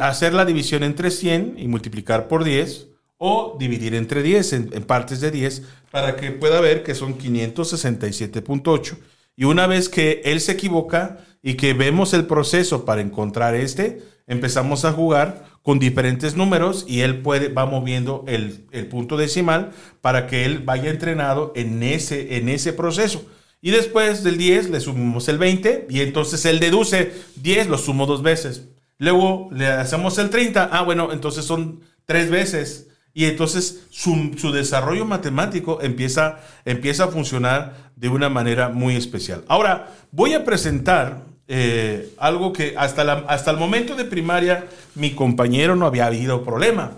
hacer 0.00 0.34
la 0.34 0.44
división 0.44 0.82
entre 0.82 1.10
100 1.10 1.56
y 1.58 1.68
multiplicar 1.68 2.28
por 2.28 2.44
10 2.44 2.88
o 3.18 3.56
dividir 3.58 3.94
entre 3.94 4.22
10 4.22 4.52
en, 4.52 4.68
partes 4.84 5.20
de 5.20 5.30
10 5.30 5.62
para 5.90 6.16
que 6.16 6.32
pueda 6.32 6.60
ver 6.60 6.82
que 6.82 6.94
son 6.94 7.18
567.8. 7.18 8.96
Y 9.36 9.44
una 9.44 9.66
vez 9.66 9.88
que 9.88 10.22
él 10.24 10.40
se 10.40 10.52
equivoca 10.52 11.18
y 11.42 11.54
que 11.54 11.72
vemos 11.72 12.14
el 12.14 12.26
proceso 12.26 12.84
para 12.84 13.00
encontrar 13.00 13.54
este, 13.54 14.02
empezamos 14.26 14.84
a 14.84 14.92
jugar 14.92 15.44
con 15.62 15.78
diferentes 15.78 16.36
números 16.36 16.84
y 16.88 17.00
él 17.00 17.22
puede, 17.22 17.48
va 17.48 17.66
moviendo 17.66 18.24
el, 18.26 18.66
el 18.72 18.86
punto 18.86 19.16
decimal 19.16 19.70
para 20.00 20.26
que 20.26 20.44
él 20.44 20.58
vaya 20.58 20.90
entrenado 20.90 21.52
en 21.54 21.82
ese, 21.82 22.36
en 22.36 22.48
ese 22.48 22.72
proceso. 22.72 23.24
Y 23.60 23.70
después 23.70 24.24
del 24.24 24.38
10 24.38 24.70
le 24.70 24.80
sumamos 24.80 25.28
el 25.28 25.38
20 25.38 25.86
y 25.88 26.00
entonces 26.00 26.44
él 26.44 26.58
deduce 26.58 27.12
10, 27.36 27.68
lo 27.68 27.78
sumo 27.78 28.06
dos 28.06 28.22
veces. 28.22 28.71
Luego 28.98 29.48
le 29.52 29.66
hacemos 29.66 30.18
el 30.18 30.30
30, 30.30 30.70
ah 30.72 30.82
bueno, 30.82 31.12
entonces 31.12 31.44
son 31.44 31.80
tres 32.04 32.30
veces. 32.30 32.88
Y 33.14 33.26
entonces 33.26 33.86
su, 33.90 34.52
desarrollo 34.52 35.04
matemático 35.04 35.80
empieza, 35.82 36.40
empieza 36.64 37.04
a 37.04 37.08
funcionar 37.08 37.90
de 37.96 38.08
una 38.08 38.28
manera 38.28 38.70
muy 38.70 38.96
especial. 38.96 39.44
Ahora, 39.48 39.90
voy 40.10 40.32
a 40.32 40.44
presentar 40.44 41.24
eh, 41.46 42.14
algo 42.16 42.52
que 42.52 42.74
hasta, 42.78 43.02
hasta 43.28 43.50
el 43.50 43.58
momento 43.58 43.96
de 43.96 44.04
primaria 44.04 44.66
mi 44.94 45.10
compañero 45.14 45.76
no 45.76 45.86
había 45.86 46.06
habido 46.06 46.42
problema. 46.42 46.92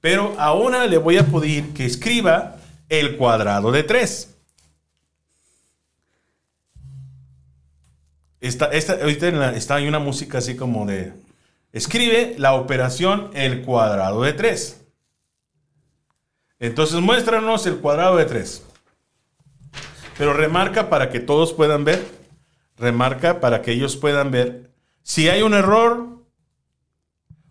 Pero 0.00 0.34
ahora 0.38 0.86
le 0.86 0.98
voy 0.98 1.18
a 1.18 1.26
pedir 1.26 1.72
que 1.72 1.84
escriba 1.84 2.56
el 2.88 3.16
cuadrado 3.16 3.70
de 3.70 3.82
3. 3.82 4.28
Está, 8.40 8.66
esta, 8.66 8.94
ahorita 8.94 9.54
está 9.54 9.74
hay 9.76 9.86
una 9.86 9.98
música 9.98 10.38
así 10.38 10.56
como 10.56 10.86
de... 10.86 11.12
Escribe 11.72 12.34
la 12.38 12.54
operación 12.54 13.30
el 13.34 13.62
cuadrado 13.62 14.22
de 14.22 14.32
3. 14.32 14.86
Entonces 16.58 17.00
muéstranos 17.00 17.66
el 17.66 17.76
cuadrado 17.76 18.16
de 18.16 18.24
3. 18.24 18.66
Pero 20.18 20.32
remarca 20.32 20.90
para 20.90 21.10
que 21.10 21.20
todos 21.20 21.52
puedan 21.52 21.84
ver. 21.84 22.04
Remarca 22.76 23.40
para 23.40 23.62
que 23.62 23.72
ellos 23.72 23.96
puedan 23.96 24.30
ver 24.30 24.70
si 25.02 25.28
hay 25.28 25.42
un 25.42 25.54
error 25.54 26.24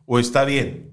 o 0.06 0.20
está 0.20 0.44
bien. 0.44 0.90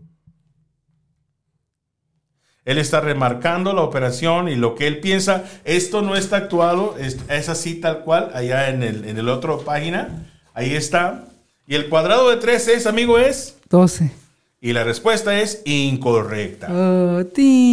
Él 2.64 2.78
está 2.78 3.00
remarcando 3.00 3.72
la 3.72 3.82
operación 3.82 4.48
y 4.48 4.56
lo 4.56 4.74
que 4.74 4.88
él 4.88 4.98
piensa, 4.98 5.44
esto 5.64 6.02
no 6.02 6.16
está 6.16 6.36
actuado, 6.38 6.96
es, 6.98 7.48
así 7.48 7.80
tal 7.80 8.00
cual, 8.00 8.30
allá 8.34 8.68
en 8.68 8.82
el, 8.82 9.04
en 9.08 9.16
el 9.16 9.28
otro 9.28 9.60
página, 9.60 10.26
ahí 10.52 10.74
está. 10.74 11.28
Y 11.66 11.74
el 11.74 11.88
cuadrado 11.88 12.30
de 12.30 12.36
3 12.36 12.68
es, 12.68 12.86
amigo, 12.86 13.18
es, 13.18 13.56
12. 13.70 14.12
Y 14.60 14.72
la 14.72 14.84
respuesta 14.84 15.40
es 15.40 15.62
incorrecta. 15.64 16.68
Oh, 16.70 17.22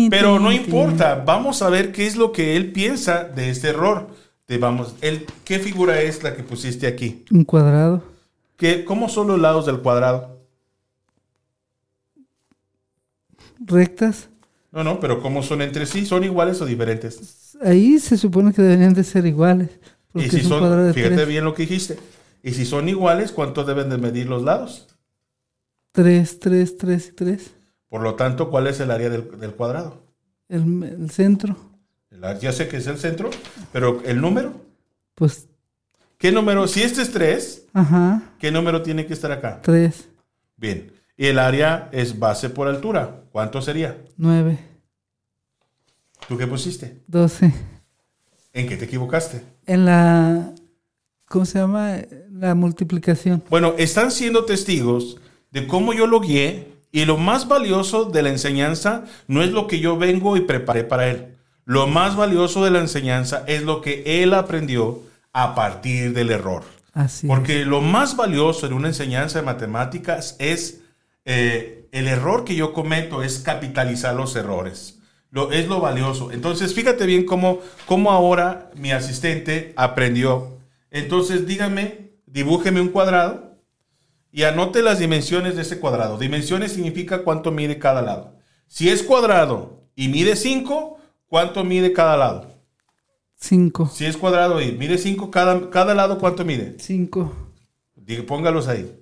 Pero 0.10 0.40
no 0.40 0.52
importa, 0.52 1.24
vamos 1.26 1.62
a 1.62 1.70
ver 1.70 1.92
qué 1.92 2.06
es 2.06 2.16
lo 2.16 2.32
que 2.32 2.56
él 2.56 2.72
piensa 2.72 3.24
de 3.24 3.50
este 3.50 3.70
error. 3.70 4.10
Te 4.46 4.58
vamos, 4.58 4.96
él, 5.02 5.26
¿Qué 5.46 5.60
figura 5.60 6.02
es 6.02 6.22
la 6.24 6.36
que 6.36 6.44
pusiste 6.44 6.88
aquí? 6.88 7.24
Un 7.32 7.46
cuadrado. 7.46 8.04
¿Qué, 8.58 8.84
¿Cómo 8.84 9.10
son 9.10 9.28
los 9.28 9.40
lados 9.40 9.66
del 9.66 9.80
cuadrado? 9.80 10.38
Rectas. 13.60 14.30
No, 14.72 14.84
no, 14.84 15.00
pero 15.00 15.22
¿cómo 15.22 15.44
son 15.44 15.62
entre 15.62 15.86
sí? 15.86 16.06
¿Son 16.06 16.24
iguales 16.24 16.60
o 16.62 16.66
diferentes? 16.66 17.56
Ahí 17.62 18.00
se 18.00 18.18
supone 18.18 18.52
que 18.52 18.62
deberían 18.62 18.94
de 18.94 19.04
ser 19.04 19.26
iguales. 19.26 19.70
Y 20.16 20.30
si 20.30 20.42
son, 20.42 20.88
de 20.88 20.94
fíjate 20.94 21.16
tres. 21.16 21.28
bien 21.28 21.44
lo 21.46 21.54
que 21.54 21.64
dijiste. 21.64 21.98
Y 22.44 22.52
si 22.54 22.66
son 22.66 22.90
iguales, 22.90 23.32
¿cuánto 23.32 23.64
deben 23.64 23.90
de 23.90 23.98
medir 23.98 24.28
los 24.28 24.44
lados? 24.44 24.88
Tres, 25.92 26.40
tres, 26.40 26.78
tres 26.78 27.08
y 27.10 27.12
tres. 27.14 27.52
Por 27.90 28.02
lo 28.02 28.16
tanto, 28.16 28.50
¿cuál 28.50 28.68
es 28.68 28.80
el 28.80 28.92
área 28.92 29.10
del, 29.10 29.40
del 29.40 29.54
cuadrado? 29.56 30.02
El, 30.50 30.84
el 30.84 31.10
centro, 31.10 31.56
El 32.12 32.22
ya 32.40 32.52
sé 32.52 32.68
que 32.68 32.78
es 32.78 32.88
el 32.88 32.98
centro, 33.00 33.30
pero 33.72 34.02
el 34.04 34.20
número. 34.20 34.54
pues, 35.16 35.48
¿Qué 36.18 36.32
número? 36.32 36.68
Si 36.68 36.82
este 36.82 37.02
es 37.02 37.12
3, 37.12 37.66
ajá, 37.74 38.22
¿qué 38.40 38.52
número 38.52 38.82
tiene 38.82 39.06
que 39.06 39.14
estar 39.14 39.32
acá? 39.32 39.62
tres, 39.62 40.10
Bien. 40.58 40.92
Y 41.18 41.28
el 41.28 41.38
área 41.40 41.90
es 41.92 42.18
base 42.18 42.50
por 42.50 42.68
altura. 42.68 43.24
¿Cuánto 43.32 43.62
sería? 43.62 43.98
nueve, 44.18 44.58
¿Tú 46.28 46.38
qué 46.38 46.48
pusiste? 46.48 47.04
doce. 47.08 47.54
¿En 48.54 48.68
qué 48.68 48.78
te 48.78 48.86
equivocaste? 48.86 49.44
En 49.66 49.86
la, 49.86 50.53
¿cómo 51.28 51.46
se 51.46 51.60
llama? 51.60 51.98
La 52.32 52.56
multiplicación. 52.56 53.44
Bueno, 53.50 53.74
están 53.78 54.12
siendo 54.12 54.46
testigos 54.46 55.18
de 55.52 55.68
cómo 55.68 55.94
yo 55.94 56.08
lo 56.08 56.20
guié 56.20 56.68
y 56.92 57.06
lo 57.06 57.18
más 57.18 57.48
valioso 57.48 58.06
de 58.06 58.22
la 58.22 58.30
enseñanza 58.30 59.06
no 59.28 59.42
es 59.42 59.52
lo 59.52 59.68
que 59.68 59.80
yo 59.80 59.98
vengo 59.98 60.38
y 60.38 60.42
preparé 60.42 60.84
para 60.84 61.08
él. 61.08 61.36
Lo 61.66 61.88
más 61.88 62.16
valioso 62.16 62.64
de 62.66 62.72
la 62.72 62.80
enseñanza 62.80 63.44
es 63.48 63.64
lo 63.64 63.82
que 63.82 64.04
él 64.24 64.34
aprendió 64.34 65.02
a 65.32 65.56
partir 65.56 66.14
del 66.14 66.30
error. 66.30 66.64
Así. 66.94 67.26
es. 67.26 67.30
Porque 67.30 67.66
lo 67.66 67.82
más 67.82 68.16
valioso 68.16 68.68
en 68.68 68.74
una 68.74 68.90
enseñanza 68.90 69.40
de 69.40 69.46
matemáticas 69.46 70.36
es 70.40 70.82
eh, 71.26 71.88
el 71.92 72.08
error 72.08 72.44
que 72.44 72.56
yo 72.56 72.74
cometo 72.74 73.24
es 73.24 73.40
capitalizar 73.40 74.16
los 74.16 74.36
errores. 74.36 75.00
Lo, 75.32 75.52
es 75.52 75.68
lo 75.68 75.80
valioso. 75.80 76.32
Entonces, 76.32 76.76
fíjate 76.76 77.06
bien 77.06 77.26
cómo, 77.26 77.60
cómo 77.88 78.12
ahora 78.12 78.70
mi 78.76 78.92
asistente 78.92 79.74
aprendió. 79.76 80.60
Entonces, 80.94 81.48
dígame, 81.48 82.12
dibújeme 82.28 82.80
un 82.80 82.90
cuadrado 82.90 83.58
y 84.32 84.44
anote 84.44 84.84
las 84.84 85.00
dimensiones 85.00 85.56
de 85.56 85.64
ese 85.64 85.80
cuadrado. 85.80 86.20
Dimensiones 86.20 86.72
significa 86.72 87.24
cuánto 87.24 87.52
mide 87.52 87.80
cada 87.80 88.04
lado. 88.04 88.38
Si 88.68 88.90
es 88.90 89.02
cuadrado 89.02 89.88
y 89.96 90.08
mide 90.08 90.36
5, 90.36 90.98
¿cuánto 91.28 91.64
mide 91.64 91.94
cada 91.94 92.16
lado? 92.16 92.48
Cinco. 93.36 93.90
Si 93.92 94.06
es 94.06 94.16
cuadrado 94.16 94.62
y 94.62 94.72
mide 94.74 95.00
5, 95.00 95.32
cada, 95.32 95.72
cada 95.72 95.96
lado, 95.96 96.20
¿cuánto 96.20 96.46
mide? 96.46 96.76
Cinco. 96.78 97.34
Diga, 97.96 98.24
póngalos 98.28 98.68
ahí. 98.68 98.96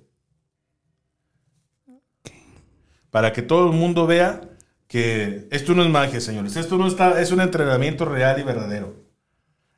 Para 3.10 3.34
que 3.34 3.42
todo 3.42 3.70
el 3.70 3.76
mundo 3.76 4.06
vea 4.06 4.40
que 4.88 5.46
esto 5.50 5.74
no 5.74 5.82
es 5.82 5.90
magia, 5.90 6.22
señores. 6.22 6.56
Esto 6.56 6.78
no 6.78 6.86
está, 6.86 7.20
es 7.20 7.32
un 7.32 7.42
entrenamiento 7.42 8.06
real 8.06 8.40
y 8.40 8.44
verdadero. 8.44 8.96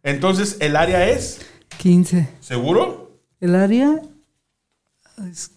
Entonces, 0.04 0.58
el 0.60 0.76
área 0.76 1.08
es, 1.08 1.40
Quince. 1.78 2.28
¿seguro? 2.40 3.10
El 3.40 3.54
área 3.54 4.00
es- 5.30 5.50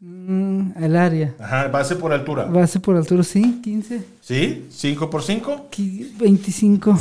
mm, 0.00 0.70
el 0.82 0.96
área. 0.96 1.34
Ajá, 1.38 1.68
base 1.68 1.96
por 1.96 2.12
altura. 2.12 2.44
Base 2.44 2.78
por 2.80 2.96
altura, 2.96 3.22
sí, 3.22 3.60
15. 3.62 4.02
¿Sí? 4.20 4.66
¿5 4.70 5.08
por 5.10 5.22
5? 5.22 5.68
Qui- 5.70 6.16
25. 6.18 6.96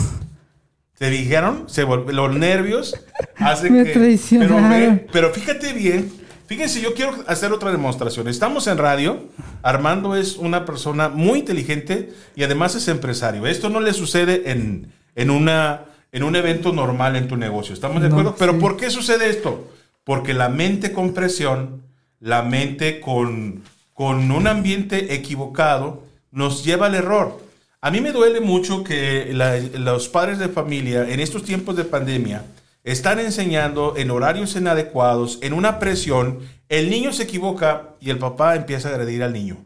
¿Te 0.97 1.09
dijeron? 1.11 1.65
Se 1.67 1.83
los 1.83 2.35
nervios 2.35 2.95
hacen 3.37 3.73
Me 3.73 3.83
que... 3.83 3.91
traicionaron. 3.93 4.69
Pero, 4.69 5.11
pero 5.11 5.33
fíjate 5.33 5.73
bien. 5.73 6.11
Fíjense, 6.47 6.79
yo 6.81 6.93
quiero 6.93 7.13
hacer 7.27 7.51
otra 7.51 7.71
demostración. 7.71 8.27
Estamos 8.29 8.67
en 8.67 8.77
radio. 8.77 9.25
Armando 9.63 10.15
es 10.15 10.37
una 10.37 10.63
persona 10.65 11.09
muy 11.09 11.39
inteligente 11.39 12.13
y 12.35 12.43
además 12.43 12.73
es 12.75 12.87
empresario. 12.87 13.45
Esto 13.45 13.69
no 13.69 13.81
le 13.81 13.91
sucede 13.93 14.49
en, 14.49 14.91
en, 15.15 15.29
una, 15.29 15.81
en 16.11 16.23
un 16.23 16.35
evento 16.35 16.71
normal 16.73 17.15
en 17.15 17.27
tu 17.27 17.35
negocio. 17.37 17.73
¿Estamos 17.73 18.01
de 18.01 18.09
No, 18.09 18.15
acuerdo? 18.15 18.35
Pero 18.37 18.53
sí. 18.53 18.59
¿por 18.59 18.77
qué 18.77 18.89
sucede 18.89 19.29
esto? 19.29 19.71
Porque 20.03 20.33
la 20.33 20.49
mente 20.49 20.91
con 20.93 21.13
presión, 21.13 21.83
la 22.19 22.41
mente 22.43 22.99
con, 23.01 23.63
con 23.93 24.31
un 24.31 24.47
ambiente 24.47 25.13
equivocado, 25.13 26.03
nos 26.31 26.63
lleva 26.63 26.85
al 26.87 26.95
error. 26.95 27.41
A 27.81 27.91
mí 27.91 28.01
me 28.01 28.11
duele 28.11 28.39
mucho 28.41 28.83
que 28.83 29.31
la- 29.33 29.57
los 29.59 30.07
padres 30.09 30.39
de 30.39 30.49
familia 30.49 31.07
en 31.09 31.19
estos 31.19 31.43
tiempos 31.43 31.75
de 31.75 31.83
pandemia 31.83 32.43
están 32.83 33.19
enseñando 33.19 33.95
en 33.97 34.11
horarios 34.11 34.55
inadecuados, 34.55 35.39
en 35.41 35.53
una 35.53 35.77
presión, 35.77 36.39
el 36.69 36.89
niño 36.89 37.11
se 37.11 37.23
equivoca 37.23 37.89
y 37.99 38.09
el 38.09 38.17
papá 38.17 38.55
empieza 38.55 38.87
a 38.89 38.91
agredir 38.91 39.23
al 39.23 39.33
niño. 39.33 39.57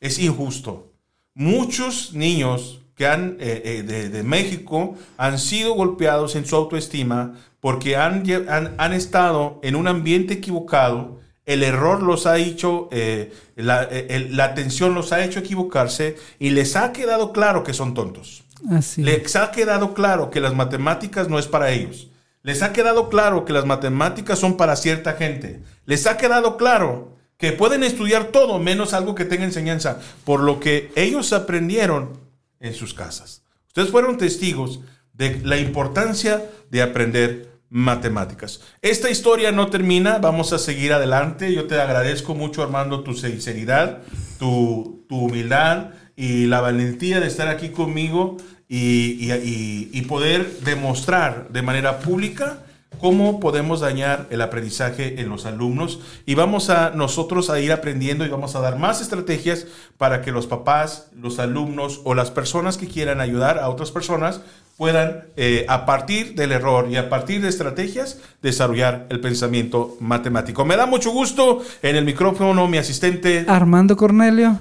Es 0.00 0.18
injusto. 0.18 0.88
Muchos 1.34 2.12
niños 2.12 2.80
que 2.94 3.06
han, 3.06 3.36
eh, 3.40 3.62
eh, 3.64 3.82
de, 3.82 4.08
de 4.08 4.22
México 4.22 4.94
han 5.16 5.38
sido 5.38 5.74
golpeados 5.74 6.36
en 6.36 6.44
su 6.46 6.56
autoestima 6.56 7.34
porque 7.60 7.96
han, 7.96 8.24
han, 8.48 8.74
han 8.78 8.92
estado 8.92 9.60
en 9.62 9.76
un 9.76 9.88
ambiente 9.88 10.34
equivocado. 10.34 11.20
El 11.46 11.62
error 11.62 12.02
los 12.02 12.26
ha 12.26 12.38
hecho, 12.38 12.88
eh, 12.92 13.32
la, 13.56 13.84
eh, 13.84 14.06
el- 14.10 14.36
la 14.36 14.44
atención 14.44 14.94
los 14.94 15.12
ha 15.12 15.24
hecho 15.24 15.40
equivocarse 15.40 16.16
y 16.38 16.50
les 16.50 16.76
ha 16.76 16.92
quedado 16.92 17.32
claro 17.32 17.64
que 17.64 17.72
son 17.74 17.94
tontos. 17.94 18.44
Así. 18.70 19.02
Les 19.02 19.34
ha 19.36 19.50
quedado 19.50 19.92
claro 19.94 20.30
que 20.30 20.40
las 20.40 20.54
matemáticas 20.54 21.28
no 21.28 21.38
es 21.38 21.46
para 21.48 21.70
ellos. 21.72 22.08
Les 22.44 22.62
ha 22.62 22.72
quedado 22.72 23.08
claro 23.08 23.44
que 23.44 23.52
las 23.52 23.66
matemáticas 23.66 24.38
son 24.38 24.56
para 24.56 24.76
cierta 24.76 25.14
gente. 25.14 25.60
Les 25.86 26.06
ha 26.06 26.16
quedado 26.16 26.56
claro 26.56 27.16
que 27.38 27.50
pueden 27.52 27.82
estudiar 27.82 28.26
todo 28.26 28.58
menos 28.60 28.92
algo 28.94 29.14
que 29.16 29.24
tenga 29.24 29.44
enseñanza, 29.44 29.98
por 30.24 30.40
lo 30.40 30.60
que 30.60 30.92
ellos 30.94 31.32
aprendieron 31.32 32.21
en 32.62 32.74
sus 32.74 32.94
casas. 32.94 33.42
Ustedes 33.68 33.90
fueron 33.90 34.16
testigos 34.18 34.80
de 35.12 35.40
la 35.44 35.58
importancia 35.58 36.42
de 36.70 36.80
aprender 36.82 37.52
matemáticas. 37.68 38.60
Esta 38.82 39.10
historia 39.10 39.50
no 39.52 39.68
termina, 39.68 40.18
vamos 40.18 40.52
a 40.52 40.58
seguir 40.58 40.92
adelante. 40.92 41.54
Yo 41.54 41.66
te 41.66 41.80
agradezco 41.80 42.34
mucho, 42.34 42.62
Armando, 42.62 43.02
tu 43.02 43.14
sinceridad, 43.14 44.02
tu, 44.38 45.04
tu 45.08 45.16
humildad 45.26 45.90
y 46.16 46.46
la 46.46 46.60
valentía 46.60 47.20
de 47.20 47.26
estar 47.28 47.48
aquí 47.48 47.70
conmigo 47.70 48.36
y, 48.68 49.16
y- 49.26 49.32
y- 49.32 49.90
y 49.92 50.02
poder 50.02 50.58
demostrar 50.60 51.48
de 51.50 51.62
manera 51.62 52.00
pública 52.00 52.58
cómo 53.00 53.40
podemos 53.40 53.80
dañar 53.80 54.26
el 54.30 54.40
aprendizaje 54.42 55.20
en 55.20 55.28
los 55.28 55.46
alumnos 55.46 56.00
y 56.26 56.34
vamos 56.34 56.70
a 56.70 56.90
nosotros 56.90 57.50
a 57.50 57.58
ir 57.60 57.72
aprendiendo 57.72 58.24
y 58.24 58.28
vamos 58.28 58.54
a 58.54 58.60
dar 58.60 58.78
más 58.78 59.00
estrategias 59.00 59.66
para 59.98 60.22
que 60.22 60.30
los 60.32 60.46
papás, 60.46 61.08
los 61.16 61.38
alumnos 61.38 62.00
o 62.04 62.14
las 62.14 62.30
personas 62.30 62.76
que 62.78 62.86
quieran 62.88 63.20
ayudar 63.20 63.58
a 63.58 63.68
otras 63.68 63.90
personas 63.90 64.40
puedan 64.76 65.24
eh, 65.36 65.66
a 65.68 65.84
partir 65.86 66.34
del 66.34 66.50
error 66.52 66.88
y 66.90 66.96
a 66.96 67.08
partir 67.08 67.42
de 67.42 67.48
estrategias 67.48 68.18
desarrollar 68.40 69.06
el 69.10 69.20
pensamiento 69.20 69.96
matemático. 70.00 70.64
Me 70.64 70.76
da 70.76 70.86
mucho 70.86 71.10
gusto 71.10 71.62
en 71.82 71.96
el 71.96 72.04
micrófono 72.04 72.66
mi 72.68 72.78
asistente 72.78 73.44
Armando 73.48 73.96
Cornelio. 73.96 74.58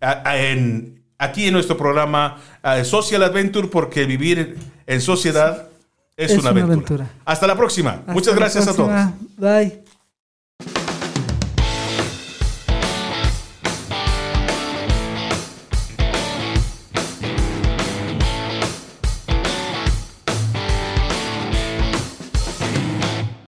A- 0.00 0.36
en- 0.38 1.02
aquí 1.18 1.46
en 1.46 1.52
nuestro 1.52 1.76
programa 1.76 2.38
eh, 2.64 2.84
Social 2.84 3.22
Adventure, 3.22 3.68
porque 3.68 4.04
vivir 4.06 4.56
en 4.86 5.00
sociedad 5.00 5.68
es, 6.16 6.32
Es 6.32 6.38
una, 6.38 6.52
una 6.52 6.62
aventura. 6.64 7.10
Hasta 7.24 7.46
la 7.46 7.56
próxima. 7.56 7.90
Hasta 7.92 8.12
Muchas 8.12 8.34
gracias 8.34 8.68
a 8.68 8.74
todos. 8.74 8.90
Bye. 9.36 9.82